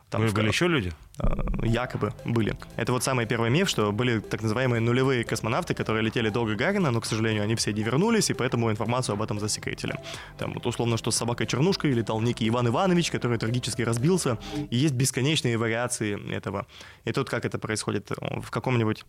[0.09, 0.93] Там Вы были еще люди?
[1.19, 2.57] А, якобы были.
[2.77, 6.91] Это вот самый первый миф, что были так называемые нулевые космонавты, которые летели до Гагарина,
[6.91, 9.95] но, к сожалению, они все не вернулись, и поэтому информацию об этом засекретили.
[10.37, 14.37] Там вот условно, что с собакой-чернушкой летал некий Иван Иванович, который трагически разбился,
[14.69, 16.67] и есть бесконечные вариации этого.
[17.03, 18.09] И тут как это происходит?
[18.19, 19.03] В каком-нибудь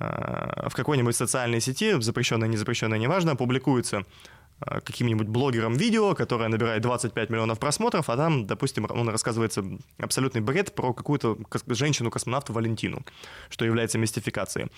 [0.00, 4.04] а, в какой-нибудь социальной сети, запрещенной, не запрещенной, неважно, публикуется
[4.60, 9.64] каким-нибудь блогером видео, которое набирает 25 миллионов просмотров, а там, допустим, он рассказывается
[9.98, 13.02] абсолютный бред про какую-то женщину-космонавту Валентину,
[13.48, 14.68] что является мистификацией.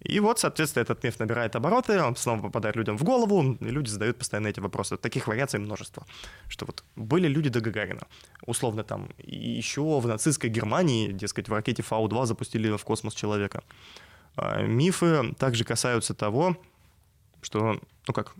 [0.00, 3.88] И вот, соответственно, этот миф набирает обороты, он снова попадает людям в голову, и люди
[3.88, 4.96] задают постоянно эти вопросы.
[4.96, 6.06] Таких вариаций множество.
[6.46, 8.06] Что вот были люди до Гагарина.
[8.46, 13.64] Условно там еще в нацистской Германии, дескать, в ракете Фау-2 запустили в космос человека.
[14.36, 16.56] А, мифы также касаются того,
[17.42, 18.34] что, ну как,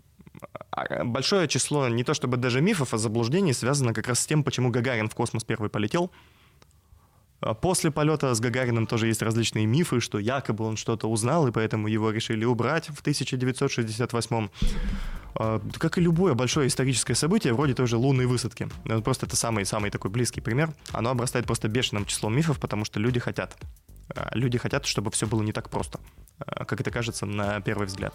[1.03, 4.69] большое число не то чтобы даже мифов, а заблуждений связано как раз с тем, почему
[4.69, 6.11] Гагарин в космос первый полетел.
[7.41, 11.51] А после полета с Гагарином тоже есть различные мифы, что якобы он что-то узнал, и
[11.51, 14.49] поэтому его решили убрать в 1968
[15.77, 18.67] как и любое большое историческое событие, вроде той же лунной высадки.
[19.03, 20.73] Просто это самый-самый такой близкий пример.
[20.91, 23.55] Оно обрастает просто бешеным числом мифов, потому что люди хотят
[24.15, 27.87] а, люди хотят, чтобы все было не так просто, а, как это кажется на первый
[27.87, 28.13] взгляд.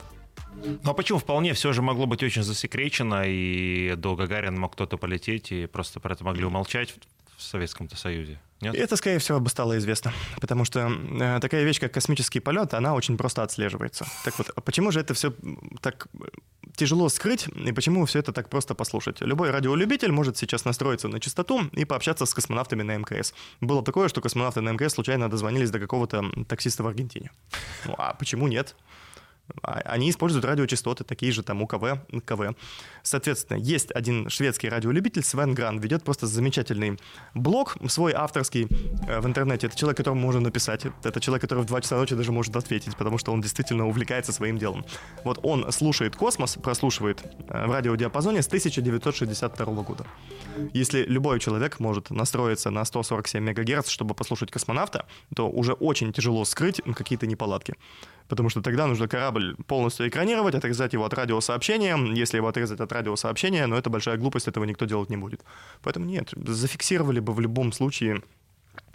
[0.54, 4.96] Ну а почему вполне все же могло быть очень засекречено, и до Гагарина мог кто-то
[4.96, 6.94] полететь, и просто про это могли умолчать
[7.37, 8.40] в Советском-то Союзе?
[8.60, 8.74] Нет?
[8.74, 12.94] Это, скорее всего, бы стало известно, потому что э, такая вещь, как космический полет, она
[12.94, 14.06] очень просто отслеживается.
[14.24, 15.34] Так вот, почему же это все
[15.82, 16.08] так
[16.76, 19.20] тяжело скрыть, и почему все это так просто послушать.
[19.20, 23.34] Любой радиолюбитель может сейчас настроиться на частоту и пообщаться с космонавтами на МКС.
[23.60, 27.30] Было такое, что космонавты на МКС случайно дозвонились до какого-то таксиста в Аргентине.
[27.87, 28.74] Ну а почему нет?
[29.62, 32.54] А, они используют радиочастоты, такие же там УКВ, КВ.
[33.02, 36.98] Соответственно, есть один шведский радиолюбитель, Свен Гран, ведет просто замечательный
[37.35, 38.68] блог, свой авторский
[39.07, 39.66] э, в интернете.
[39.66, 40.87] Это человек, которому можно написать.
[41.02, 44.33] Это человек, который в 2 часа ночи даже может ответить, потому что он действительно увлекается
[44.33, 44.85] своим делом.
[45.24, 50.07] Вот он слушает космос, прослушивает э, в радиодиапазоне с 1962 года.
[50.72, 56.44] Если любой человек может настроиться на 147 МГц, чтобы послушать космонавта, то уже очень тяжело
[56.44, 57.74] скрыть какие-то неполадки
[58.28, 61.96] потому что тогда нужно корабль полностью экранировать, отрезать его от радиосообщения.
[62.14, 65.42] Если его отрезать от радиосообщения, но это большая глупость, этого никто делать не будет.
[65.82, 68.22] Поэтому нет, зафиксировали бы в любом случае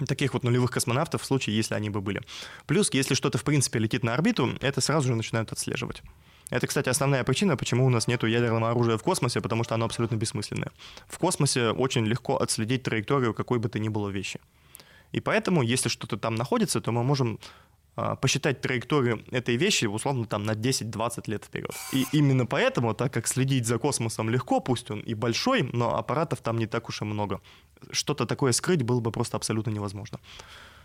[0.08, 2.22] таких вот нулевых космонавтов в случае, если они бы были.
[2.65, 6.02] Плюс, если что-то в принципе летит на орбиту, это сразу же начинают отслеживать.
[6.50, 9.86] Это, кстати, основная причина, почему у нас нет ядерного оружия в космосе, потому что оно
[9.86, 10.72] абсолютно бессмысленное.
[11.08, 14.39] В космосе очень легко отследить траекторию какой бы то ни было вещи.
[15.12, 17.39] И поэтому, если что-то там находится, то мы можем
[18.22, 21.72] посчитать траекторию этой вещи, условно, там на 10-20 лет вперед.
[21.94, 26.42] И именно поэтому, так как следить за космосом легко, пусть он и большой, но аппаратов
[26.42, 27.42] там не так уж и много,
[27.92, 30.20] что-то такое скрыть было бы просто абсолютно невозможно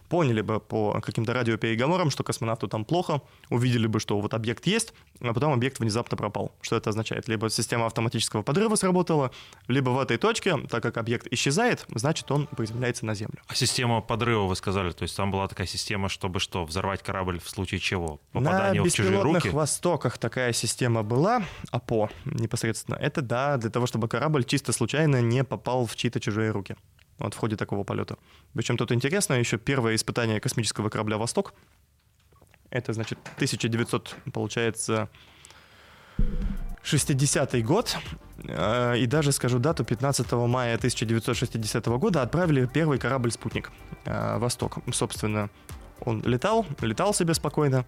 [0.08, 4.94] поняли бы по каким-то радиопереговорам, что космонавту там плохо, увидели бы, что вот объект есть,
[5.20, 6.54] а потом объект внезапно пропал.
[6.60, 7.28] Что это означает?
[7.28, 9.30] Либо система автоматического подрыва сработала,
[9.68, 13.38] либо в этой точке, так как объект исчезает, значит, он приземляется на Землю.
[13.46, 17.40] А система подрыва, вы сказали, то есть там была такая система, чтобы что, взорвать корабль
[17.40, 18.20] в случае чего?
[18.32, 19.48] Попадание на в чужие руки?
[19.48, 22.96] На востоках такая система была, АПО непосредственно.
[22.96, 26.76] Это, да, для того, чтобы корабль чисто случайно не попал в чьи-то чужие руки
[27.18, 28.16] вот в ходе такого полета.
[28.54, 31.54] Причем тут интересно, еще первое испытание космического корабля «Восток»,
[32.70, 35.08] это, значит, 1900, получается,
[36.82, 37.96] 60-й год,
[38.42, 43.70] э, и даже скажу дату, 15 мая 1960 года отправили первый корабль-спутник
[44.04, 44.78] э, «Восток».
[44.92, 45.50] Собственно,
[46.00, 47.84] он летал, летал себе спокойно,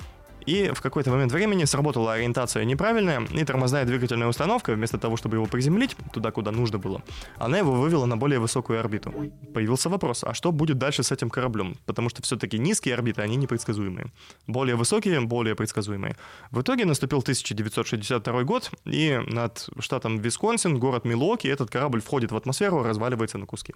[0.47, 5.37] и в какой-то момент времени сработала ориентация неправильная, и тормозная двигательная установка, вместо того, чтобы
[5.37, 7.03] его приземлить туда, куда нужно было,
[7.37, 9.13] она его вывела на более высокую орбиту.
[9.53, 11.77] Появился вопрос, а что будет дальше с этим кораблем?
[11.85, 14.13] Потому что все-таки низкие орбиты, они непредсказуемые.
[14.47, 16.17] Более высокие, более предсказуемые.
[16.51, 22.37] В итоге наступил 1962 год, и над штатом Висконсин, город Милуоки, этот корабль входит в
[22.37, 23.75] атмосферу, разваливается на куски.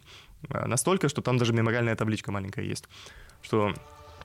[0.49, 2.89] А, настолько, что там даже мемориальная табличка маленькая есть.
[3.43, 3.75] Что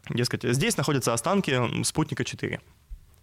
[0.09, 2.61] Дескать, здесь находятся останки спутника 4.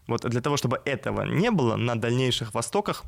[0.08, 3.04] Вот для того, чтобы этого не было на дальнейших востоках,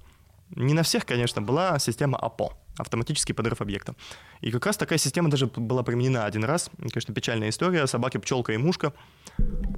[0.50, 3.94] не на всех, конечно, была система АПО, автоматический подрыв объекта.
[4.40, 6.70] И как раз такая система даже была применена один раз.
[6.78, 7.86] Конечно, печальная история.
[7.86, 8.92] Собаки, пчелка и мушка.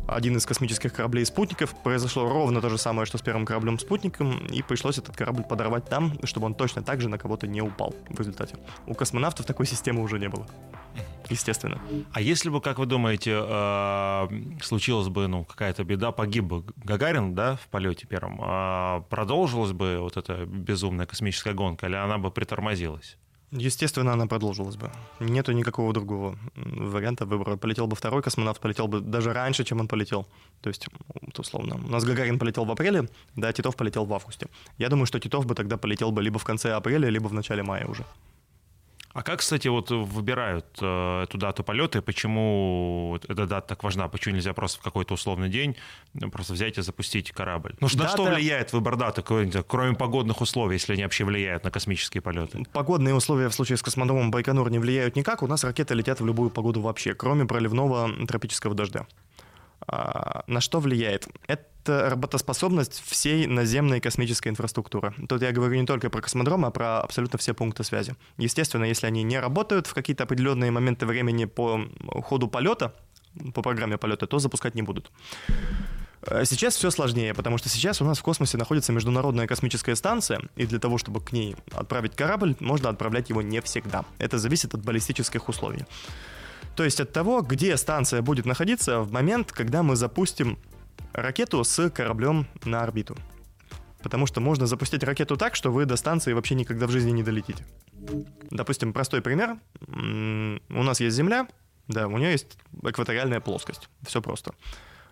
[0.08, 1.74] Один из космических кораблей-спутников.
[1.82, 4.46] Произошло ровно то же самое, что с первым кораблем-спутником.
[4.46, 7.94] И пришлось этот корабль подорвать там, чтобы он точно так же на кого-то не упал
[8.08, 8.56] в результате.
[8.86, 10.46] У космонавтов такой системы уже не было
[11.30, 11.80] естественно.
[12.12, 14.28] А если бы, как вы думаете, э,
[14.62, 19.98] случилась бы ну, какая-то беда, погиб бы Гагарин да, в полете первом, а продолжилась бы
[20.00, 23.18] вот эта безумная космическая гонка, или она бы притормозилась?
[23.52, 24.90] Естественно, она продолжилась бы.
[25.20, 27.56] Нету никакого другого варианта выбора.
[27.56, 30.26] Полетел бы второй космонавт, полетел бы даже раньше, чем он полетел.
[30.62, 30.88] То есть,
[31.38, 34.48] условно, у нас Гагарин полетел в апреле, да, Титов полетел в августе.
[34.78, 37.62] Я думаю, что Титов бы тогда полетел бы либо в конце апреля, либо в начале
[37.62, 38.04] мая уже.
[39.16, 44.08] А как, кстати, вот выбирают э, эту дату полета и почему эта дата так важна?
[44.08, 45.74] Почему нельзя просто в какой-то условный день
[46.12, 47.74] ну, просто взять и запустить корабль?
[47.80, 48.02] Ну, дата...
[48.02, 52.66] на что влияет выбор даты, кроме погодных условий, если они вообще влияют на космические полеты?
[52.74, 55.42] Погодные условия в случае с космодромом Байконур не влияют никак.
[55.42, 59.06] У нас ракеты летят в любую погоду вообще, кроме проливного тропического дождя.
[59.86, 61.26] А, на что влияет?
[61.46, 65.14] Это работоспособность всей наземной космической инфраструктуры.
[65.28, 68.14] Тут я говорю не только про космодром, а про абсолютно все пункты связи.
[68.38, 71.80] Естественно, если они не работают в какие-то определенные моменты времени по
[72.24, 72.94] ходу полета,
[73.54, 75.10] по программе полета, то запускать не будут.
[76.22, 80.40] А сейчас все сложнее, потому что сейчас у нас в космосе находится Международная космическая станция,
[80.56, 84.04] и для того, чтобы к ней отправить корабль, можно отправлять его не всегда.
[84.18, 85.84] Это зависит от баллистических условий.
[86.74, 90.58] То есть от того, где станция будет находиться в момент, когда мы запустим
[91.12, 93.16] ракету с кораблем на орбиту.
[94.02, 97.22] Потому что можно запустить ракету так, что вы до станции вообще никогда в жизни не
[97.22, 97.66] долетите.
[98.50, 99.58] Допустим, простой пример.
[99.88, 101.48] У нас есть Земля,
[101.88, 103.88] да, у нее есть экваториальная плоскость.
[104.06, 104.54] Все просто.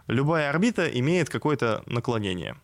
[0.07, 2.57] Любая орбита имеет какое-то наклонение.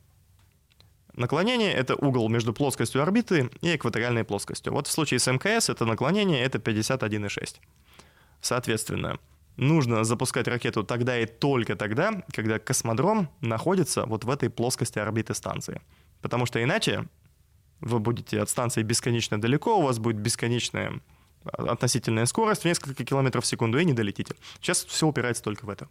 [1.14, 4.72] Наклонение— это угол между плоскостью орбиты и экваториальной плоскостью.
[4.72, 7.60] Вот в случае с МКС это наклонение— это 51,6.
[8.40, 9.18] Соответственно,
[9.60, 15.34] нужно запускать ракету тогда и только тогда, когда космодром находится вот в этой плоскости орбиты
[15.34, 15.80] станции.
[16.22, 17.06] Потому что иначе
[17.80, 21.00] вы будете от станции бесконечно далеко, у вас будет бесконечная
[21.44, 24.34] относительная скорость в несколько километров в секунду и не долетите.
[24.60, 25.88] Сейчас все упирается только в это.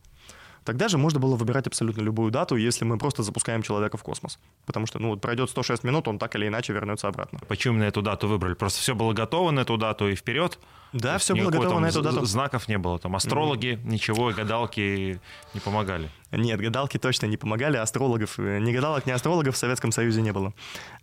[0.70, 4.38] Тогда же можно было выбирать абсолютно любую дату, если мы просто запускаем человека в космос.
[4.68, 7.40] Потому что, ну, вот пройдет 106 минут, он так или иначе вернется обратно.
[7.48, 8.54] Почему именно эту дату выбрали?
[8.54, 10.60] Просто все было готово на эту дату и вперед?
[10.94, 12.24] Да, все было готово на эту дату.
[12.24, 13.88] Знаков не было, там астрологи, mm.
[13.88, 15.20] ничего, гадалки
[15.56, 16.12] не помогали.
[16.32, 20.32] Нет, гадалки точно не помогали, астрологов, э, ни гадалок, ни астрологов в Советском Союзе не
[20.32, 20.54] было.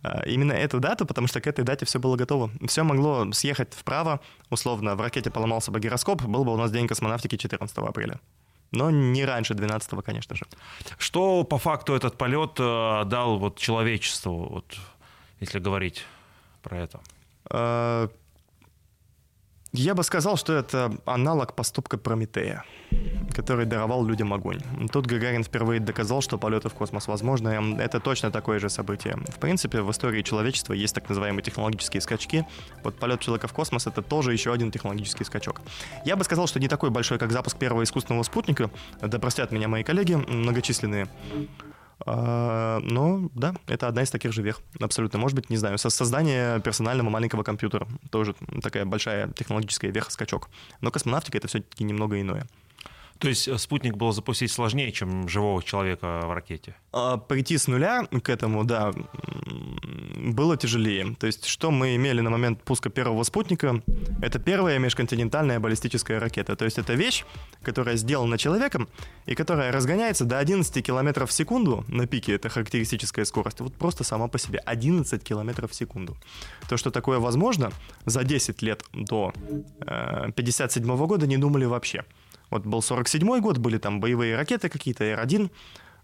[0.01, 2.51] А, именно эту дату, потому что к этой дате все было готово.
[2.67, 6.87] Все могло съехать вправо, условно, в ракете поломался бы гироскоп, был бы у нас день
[6.87, 8.21] космонавтики 14 апреля
[8.71, 10.45] но не раньше 12 конечно же.
[10.97, 14.77] Что по факту этот полет э, дал вот человечеству, вот,
[15.39, 16.05] если говорить
[16.61, 16.99] про это?
[19.73, 22.63] Я бы сказал, что это аналог поступка Прометея,
[23.35, 24.59] который даровал людям огонь.
[24.91, 27.49] Тут Гагарин впервые доказал, что полеты в космос возможны.
[27.79, 29.17] Это точно такое же событие.
[29.27, 32.47] В принципе, в истории человечества есть так называемые технологические скачки.
[32.83, 35.61] Вот полет человека в космос— это тоже еще один технологический скачок.
[36.05, 38.71] Я бы сказал, что не такой большой, как запуск первого искусственного спутника.
[39.01, 41.07] Да простят меня мои коллеги многочисленные.
[42.05, 44.61] А, но да, это одна из таких же вех.
[44.79, 45.19] Абсолютно.
[45.19, 47.87] Может быть, не знаю, создание персонального маленького компьютера.
[48.11, 50.49] Тоже такая большая технологическая веха-скачок.
[50.81, 52.47] Но космонавтика— это все-таки немного иное.
[53.19, 56.75] То есть э, спутник было запустить сложнее, чем живого человека в ракете?
[56.91, 58.93] А, прийти с нуля к этому, да,
[60.15, 61.15] было тяжелее.
[61.19, 63.81] То есть что мы имели на момент пуска первого спутника?
[64.21, 66.55] Это первая межконтинентальная баллистическая ракета.
[66.55, 67.25] То есть это вещь,
[67.63, 68.87] которая сделана человеком
[69.25, 74.03] и которая разгоняется до 11 км в секунду на пике, это характеристическая скорость, вот просто
[74.03, 76.17] сама по себе 11 км в секунду.
[76.69, 77.71] То, что такое возможно,
[78.05, 79.33] за 10 лет до
[79.81, 82.03] э, 57 года не думали вообще.
[82.49, 85.49] Вот был 47 год, были там боевые ракеты какие-то, Р-1,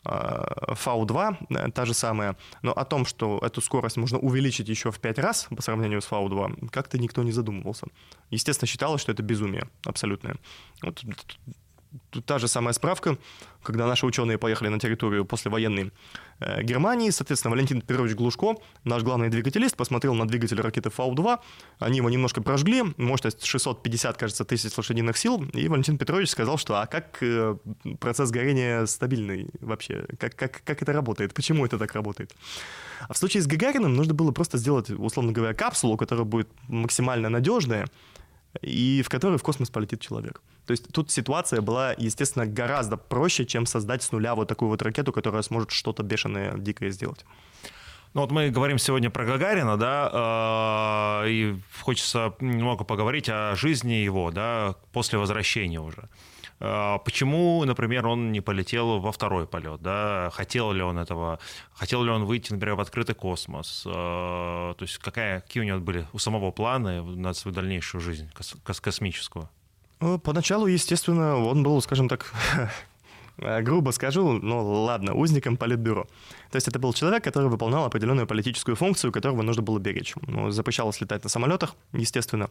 [0.06, 2.36] э, Фау-2, э, та же самая.
[2.62, 6.06] Но о том, что эту скорость можно увеличить еще в 5 раз по сравнению с
[6.06, 7.88] Фау-2, как-то никто не задумывался.
[8.32, 10.36] Естественно, считалось, что это безумие абсолютное.
[10.82, 11.04] Вот
[12.26, 13.18] та же самая справка,
[13.62, 15.92] когда наши ученые поехали на территорию послевоенной
[16.40, 21.40] э, Германии, соответственно, Валентин Петрович Глушко, наш главный двигателист, посмотрел на двигатель ракеты Фау-2,
[21.80, 26.82] они его немножко прожгли, мощность 650, кажется, тысяч лошадиных сил, и Валентин Петрович сказал, что
[26.82, 27.56] а как э,
[28.00, 32.34] процесс горения стабильный вообще, как, как, как это работает, почему это так работает.
[33.08, 37.30] А в случае с Гагариным нужно было просто сделать, условно говоря, капсулу, которая будет максимально
[37.30, 37.88] надежная,
[38.62, 40.42] и в которой в космос полетит человек.
[40.66, 44.82] То есть тут ситуация была, естественно, гораздо проще, чем создать с нуля вот такую вот
[44.82, 47.26] ракету, которая сможет что-то бешеное, дикое сделать.
[48.14, 53.94] Ну вот мы говорим сегодня про Гагарина, да, э, и хочется немного поговорить о жизни
[53.94, 56.10] его, да, после возвращения уже.
[56.64, 61.40] Э, почему, например, он не полетел во второй полет, да, хотел ли он этого,
[61.74, 65.80] хотел ли он выйти, например, в открытый космос, э, то есть какая, какие у него
[65.80, 69.50] были у самого планы на свою дальнейшую жизнь кос космическую?
[70.00, 72.34] Ну, поначалу, естественно, он был, скажем так,
[73.38, 76.08] грубо скажу, ну ладно, узником политбюро.
[76.54, 80.14] То есть это был человек, который выполнял определенную политическую функцию, которого нужно было беречь.
[80.28, 82.48] Ну, запрещалось летать на самолетах, естественно,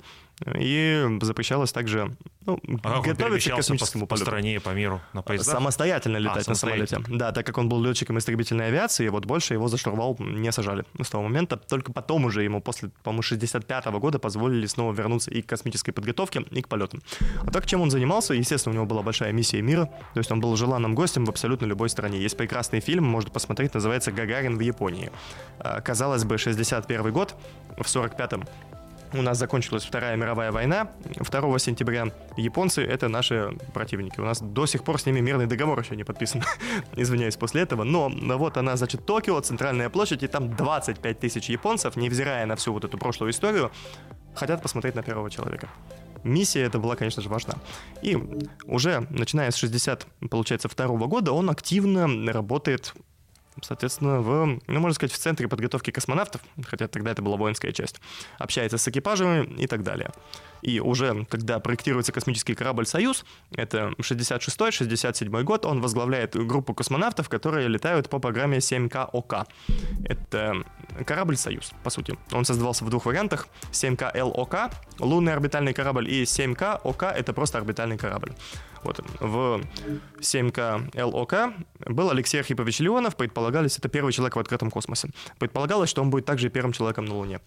[0.58, 2.10] и запрещалось также
[2.44, 4.24] ну, а готовиться к космическому по, полету.
[4.24, 5.54] По стране, по миру на поездах?
[5.54, 6.98] Самостоятельно а, летать а, на самолете.
[7.06, 10.84] Да, так как он был летчиком истребительной авиации, вот больше его за штурвал не сажали
[11.00, 11.56] с того момента.
[11.56, 15.92] Только потом уже ему после, по-моему, 65 -го года позволили снова вернуться и к космической
[15.92, 17.02] подготовке, и к полетам.
[17.46, 18.34] А так, чем он занимался?
[18.34, 19.84] Естественно, у него была большая миссия мира,
[20.14, 22.18] то есть он был желанным гостем в абсолютно любой стране.
[22.18, 25.10] Есть прекрасный фильм, можно посмотреть, называется называется «Гагарин в Японии».
[25.58, 27.34] А, казалось бы, 61 год,
[27.76, 28.44] в 45-м
[29.14, 30.90] у нас закончилась Вторая мировая война.
[31.04, 32.06] 2 сентября
[32.38, 34.18] японцы— это наши противники.
[34.20, 36.42] У нас до сих пор с ними мирный договор еще не подписан.
[36.96, 37.84] Извиняюсь после этого.
[37.84, 42.72] Но вот она, значит, Токио, центральная площадь, и там 25 тысяч японцев, невзирая на всю
[42.72, 43.70] вот эту прошлую историю,
[44.34, 45.68] хотят посмотреть на первого человека.
[46.24, 47.54] Миссия эта была, конечно же, важна.
[48.00, 48.16] И
[48.64, 52.94] уже начиная с 60, получается, второго года он активно работает
[53.60, 58.00] соответственно, в, ну, можно сказать, в центре подготовки космонавтов, хотя тогда это была воинская часть,
[58.38, 60.10] общается с экипажами и так далее.
[60.62, 67.68] И уже когда проектируется космический корабль «Союз», это 66-67 год, он возглавляет группу космонавтов, которые
[67.68, 69.46] летают по программе 7К ОК.
[70.04, 70.64] Это
[71.04, 72.16] корабль «Союз», по сути.
[72.30, 73.48] Он создавался в двух вариантах.
[73.72, 78.32] 7К ЛОК, лунный орбитальный корабль, и 7К ОК— это просто орбитальный корабль.
[78.82, 79.62] Вот в
[80.20, 81.34] 7К ЛОК
[81.86, 85.10] был Алексей Архипович Леонов, предполагались, это первый человек в открытом космосе.
[85.38, 87.40] Предполагалось, что он будет также первым человеком на Луне.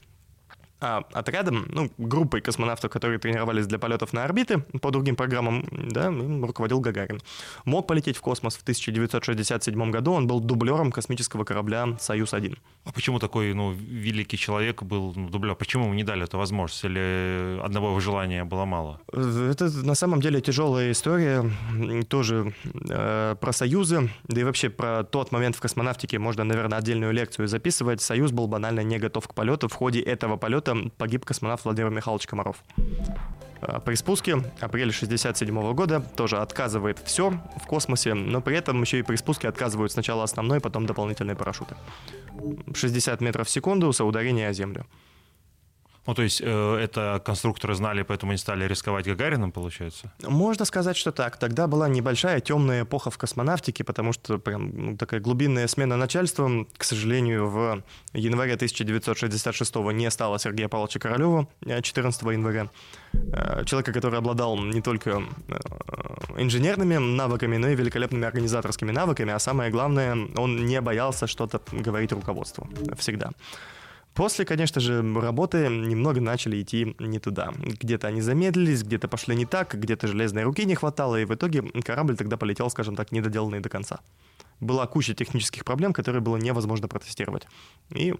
[0.81, 6.09] А отрядом, ну, группой космонавтов, которые тренировались для полетов на орбиты по другим программам, да,
[6.09, 7.21] руководил Гагарин.
[7.63, 12.57] Мог полететь в космос в 1967 году, он был дублером космического корабля «Союз-1».
[12.85, 15.55] А почему такой, ну, великий человек был ну, дублер?
[15.55, 16.83] Почему ему не дали эту возможность?
[16.83, 18.99] Или одного желания было мало?
[19.11, 21.49] Это на самом деле тяжелая история,
[22.09, 22.53] тоже
[22.89, 27.47] э, про союзы, да и вообще про тот момент в космонавтике можно, наверное, отдельную лекцию
[27.47, 28.01] записывать.
[28.01, 29.67] Союз был банально не готов к полету.
[29.67, 30.64] В ходе этого полета
[30.97, 32.63] погиб космонавт Владимир Михайлович Комаров.
[33.61, 38.99] А, при спуске апрель 67 года тоже отказывает все в космосе, но при этом еще
[38.99, 41.75] и при спуске отказывают сначала основной, потом дополнительные парашюты.
[42.73, 44.85] 60 метров в секунду соударение о землю.
[46.07, 50.11] Ну, то есть э, это конструкторы знали, поэтому не стали рисковать Гагарином, получается?
[50.21, 51.37] Можно сказать, что так.
[51.37, 56.65] Тогда была небольшая темная эпоха в космонавтике, потому что прям ну, такая глубинная смена начальства.
[56.77, 57.83] К сожалению, в
[58.13, 61.47] январе 1966 не стало Сергея Павловича Королева,
[61.81, 62.69] 14 э, января.
[63.33, 65.23] Э, человека, который обладал не только
[66.37, 72.11] инженерными навыками, но и великолепными организаторскими навыками, а самое главное, он не боялся что-то говорить
[72.11, 73.31] руководству всегда.
[74.15, 77.51] После, конечно же, работы немного начали идти не туда.
[77.57, 81.63] Где-то они замедлились, где-то пошли не так, где-то железной руки не хватало, и в итоге
[81.83, 83.99] корабль тогда полетел, скажем так, недоделанный до конца.
[84.61, 87.45] Была куча технических проблем, которые было невозможно протестировать.
[87.93, 88.15] И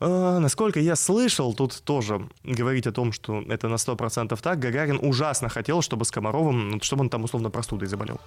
[0.00, 5.48] насколько я слышал, тут тоже говорить о том, что это на 100% так, Гагарин ужасно
[5.48, 8.20] хотел, чтобы с Комаровым, чтобы он там условно простудой заболел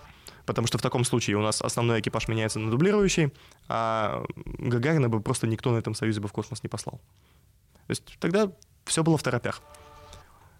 [0.46, 3.34] потому что в таком случае у нас основной экипаж меняется на дублирующий,
[3.68, 7.00] а Гагарина бы просто никто на этом союзе бы в космос не послал.
[7.88, 8.52] То есть тогда
[8.86, 9.62] все было в торопях.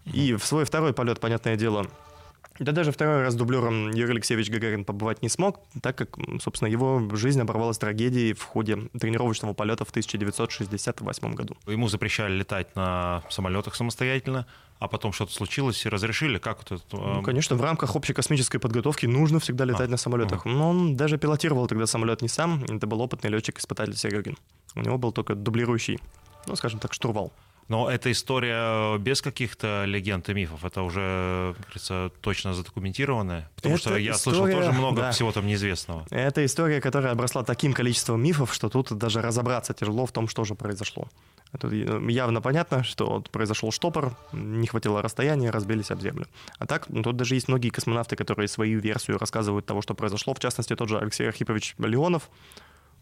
[0.06, 1.86] И в свой второй полет, понятное дело,
[2.58, 7.02] да даже второй раз дублером Юрий Алексеевич Гагарин побывать не смог, так как, собственно, его
[7.14, 11.56] жизнь оборвалась трагедией в ходе тренировочного полета в 1968 году.
[11.66, 14.46] Ему запрещали летать на самолетах самостоятельно,
[14.78, 16.38] а потом что-то случилось и разрешили?
[16.38, 16.78] Как это?
[16.92, 20.46] Ну, конечно, в рамках общей космической подготовки нужно всегда летать а, на самолетах.
[20.46, 20.54] Угу.
[20.54, 24.36] Но он даже пилотировал тогда самолет не сам, это был опытный летчик-испытатель Серегин.
[24.74, 25.98] У него был только дублирующий,
[26.46, 27.32] ну, скажем так, штурвал.
[27.68, 33.50] Но эта история без каких-то легенд и мифов, это уже, как говорится, точно задокументированная?
[33.56, 35.10] Потому это что я история, слышал тоже много да.
[35.12, 36.06] всего там неизвестного.
[36.10, 40.44] Это история, которая обросла таким количеством мифов, что тут даже разобраться тяжело в том, что
[40.44, 41.08] же произошло.
[41.58, 46.26] Тут явно понятно, что вот произошел штопор, не хватило расстояния, разбились об землю.
[46.58, 50.34] А так, ну, тут даже есть многие космонавты, которые свою версию рассказывают того, что произошло.
[50.34, 52.28] В частности, тот же Алексей Архипович Леонов,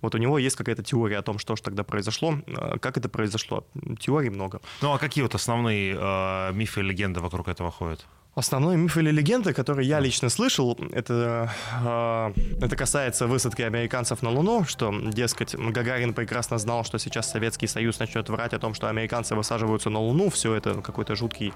[0.03, 3.09] вот у него есть какая-то теория о том, что же тогда произошло, а, как это
[3.09, 3.65] произошло.
[3.99, 4.61] Теорий много.
[4.83, 8.05] Ну а какие вот основные э, мифы и легенды вокруг этого ходят?
[8.35, 11.53] Основной миф или легенда, который я лично слышал, это,
[11.85, 17.67] э, это касается высадки американцев на Луну, что, дескать, Гагарин прекрасно знал, что сейчас Советский
[17.67, 21.53] Союз начнет врать о том, что американцы высаживаются на Луну, все это какой-то жуткий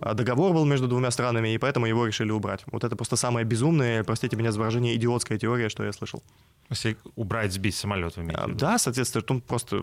[0.00, 2.60] договор был между двумя странами, и поэтому его решили убрать.
[2.66, 6.22] Вот это просто самая безумная, простите меня за выражение, идиотская теория, что я слышал.
[6.68, 9.82] Если убрать, сбить самолет, вы имеете Да, соответственно, просто,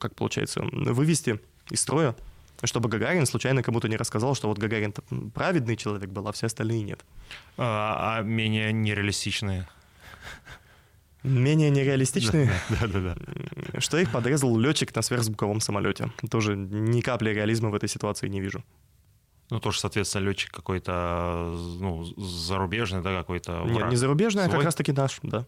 [0.00, 1.38] как получается, вывести
[1.70, 2.16] из строя,
[2.62, 4.94] чтобы Гагарин случайно кому-то не рассказал, что вот Гагарин
[5.34, 7.04] праведный человек был, а все остальные нет.
[7.56, 9.68] А, а менее нереалистичные?
[11.22, 12.52] Менее нереалистичные?
[12.68, 13.80] Да, да, да.
[13.80, 16.10] Что их подрезал летчик на сверхзвуковом самолете.
[16.30, 18.62] Тоже ни капли реализма в этой ситуации не вижу.
[19.50, 24.92] Ну, тоже, соответственно, летчик какой-то, ну, зарубежный, да, какой-то Нет, не зарубежный, а как раз-таки
[24.92, 25.44] наш, да.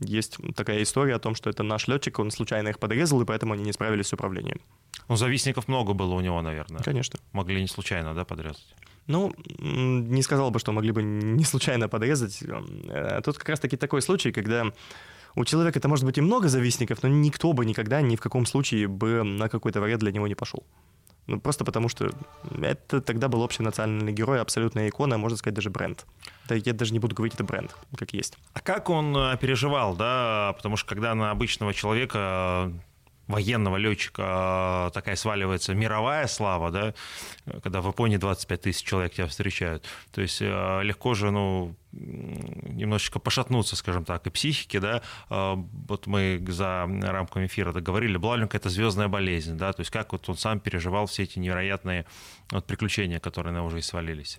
[0.00, 3.54] Есть такая история о том, что это наш летчик, он случайно их подрезал, и поэтому
[3.54, 4.60] они не справились с управлением.
[5.08, 6.82] Ну, завистников много было у него, наверное.
[6.82, 7.18] Конечно.
[7.32, 8.74] Могли не случайно, да, подрезать?
[9.06, 12.42] Ну, не сказал бы, что могли бы не случайно подрезать.
[12.42, 14.72] Э, тут как раз-таки такой случай, когда
[15.34, 18.46] у человека это может быть и много завистников, но никто бы никогда ни в каком
[18.46, 20.64] случае бы на какой-то вред для него не пошел.
[21.26, 22.10] Ну, просто потому что
[22.60, 26.04] это тогда был общий национальный герой, абсолютная икона, можно сказать, даже бренд.
[26.48, 28.36] Да я даже не буду говорить, это бренд, как есть.
[28.52, 30.52] А как он э, переживал, да?
[30.56, 32.72] Потому что когда на обычного человека
[33.26, 36.94] военного летчика такая сваливается мировая слава, да,
[37.62, 39.84] когда в Японии 25 тысяч человек тебя встречают.
[40.12, 45.54] То есть э, легко же, ну, немножечко пошатнуться, скажем так, и психики, да, э,
[45.88, 50.28] вот мы за рамками эфира договорили, была какая-то звездная болезнь, да, то есть как вот
[50.28, 52.06] он сам переживал все эти невероятные
[52.50, 54.38] вот, приключения, которые на уже и свалились.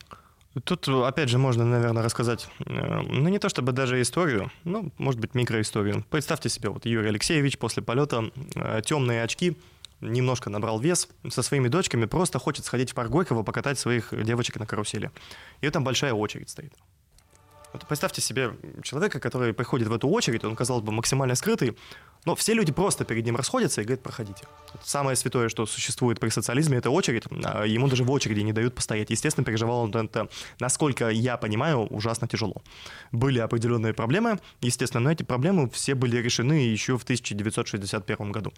[0.64, 5.20] Тут, опять же, можно, наверное, рассказать, э, ну, не то чтобы даже историю, ну, может
[5.20, 6.06] быть, микроисторию.
[6.10, 9.58] Представьте себе, вот Юрий Алексеевич после полета, э, темные очки,
[10.00, 14.58] немножко набрал вес, со своими дочками просто хочет сходить в парк Горького, покатать своих девочек
[14.58, 15.12] на карусели.
[15.62, 16.74] И там большая очередь стоит.
[17.76, 18.54] Вот представьте себе
[18.84, 21.76] человека, который приходит в эту очередь, он, казалось бы, максимально скрытый,
[22.24, 24.46] но все люди просто перед ним расходятся и говорят, проходите.
[24.82, 27.24] Самое святое, что существует при социализме, это очередь.
[27.44, 29.10] А ему даже в очереди не дают постоять.
[29.10, 32.62] Естественно, переживал он это, насколько я понимаю, ужасно тяжело.
[33.12, 38.54] Были определенные проблемы, естественно, но эти проблемы все были решены еще в 1961 году.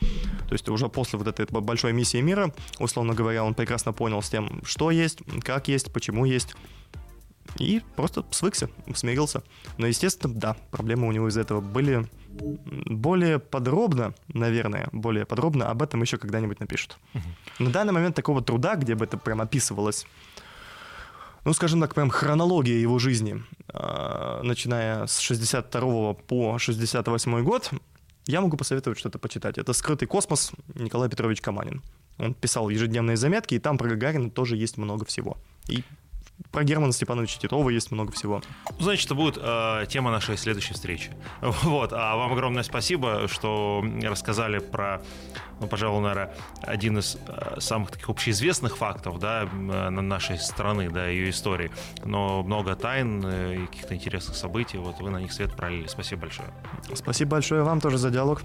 [0.48, 4.30] То есть уже после вот этой большой миссии мира, условно говоря, он прекрасно понял с
[4.30, 6.56] тем, что есть, как есть, почему есть
[7.58, 9.44] и просто свыкся, смирился.
[9.78, 12.08] Но, естественно, да, проблемы у него из этого были
[12.40, 16.98] более подробно, наверное, более подробно об этом еще когда-нибудь напишут.
[17.14, 17.64] Угу.
[17.66, 20.06] На данный момент такого труда, где бы это прям описывалось,
[21.46, 27.72] ну, скажем так, прям хронология его жизни, а, начиная с 62 по 68 год,
[28.26, 29.58] я могу посоветовать что-то почитать.
[29.58, 31.82] Это «Скрытый космос» Николай Петрович Каманин.
[32.18, 35.38] Он писал ежедневные заметки, и там про Гагарина тоже есть много всего.
[35.70, 35.84] И
[36.52, 38.42] про Германа Степановича Титова есть много всего.
[38.80, 41.12] Значит, это будет э, тема нашей следующей встречи.
[41.42, 41.94] Вот.
[41.94, 45.02] А вам огромное спасибо, что рассказали про,
[45.60, 51.08] ну, пожалуй, наверное, один из э, самых таких общеизвестных фактов, да, на нашей страны, да,
[51.08, 51.72] ее истории.
[52.06, 54.78] Но много тайн э, и каких-то интересных событий.
[54.78, 55.88] Вот вы на них свет пролили.
[55.88, 56.50] Спасибо большое.
[56.94, 58.42] Спасибо большое вам тоже за диалог.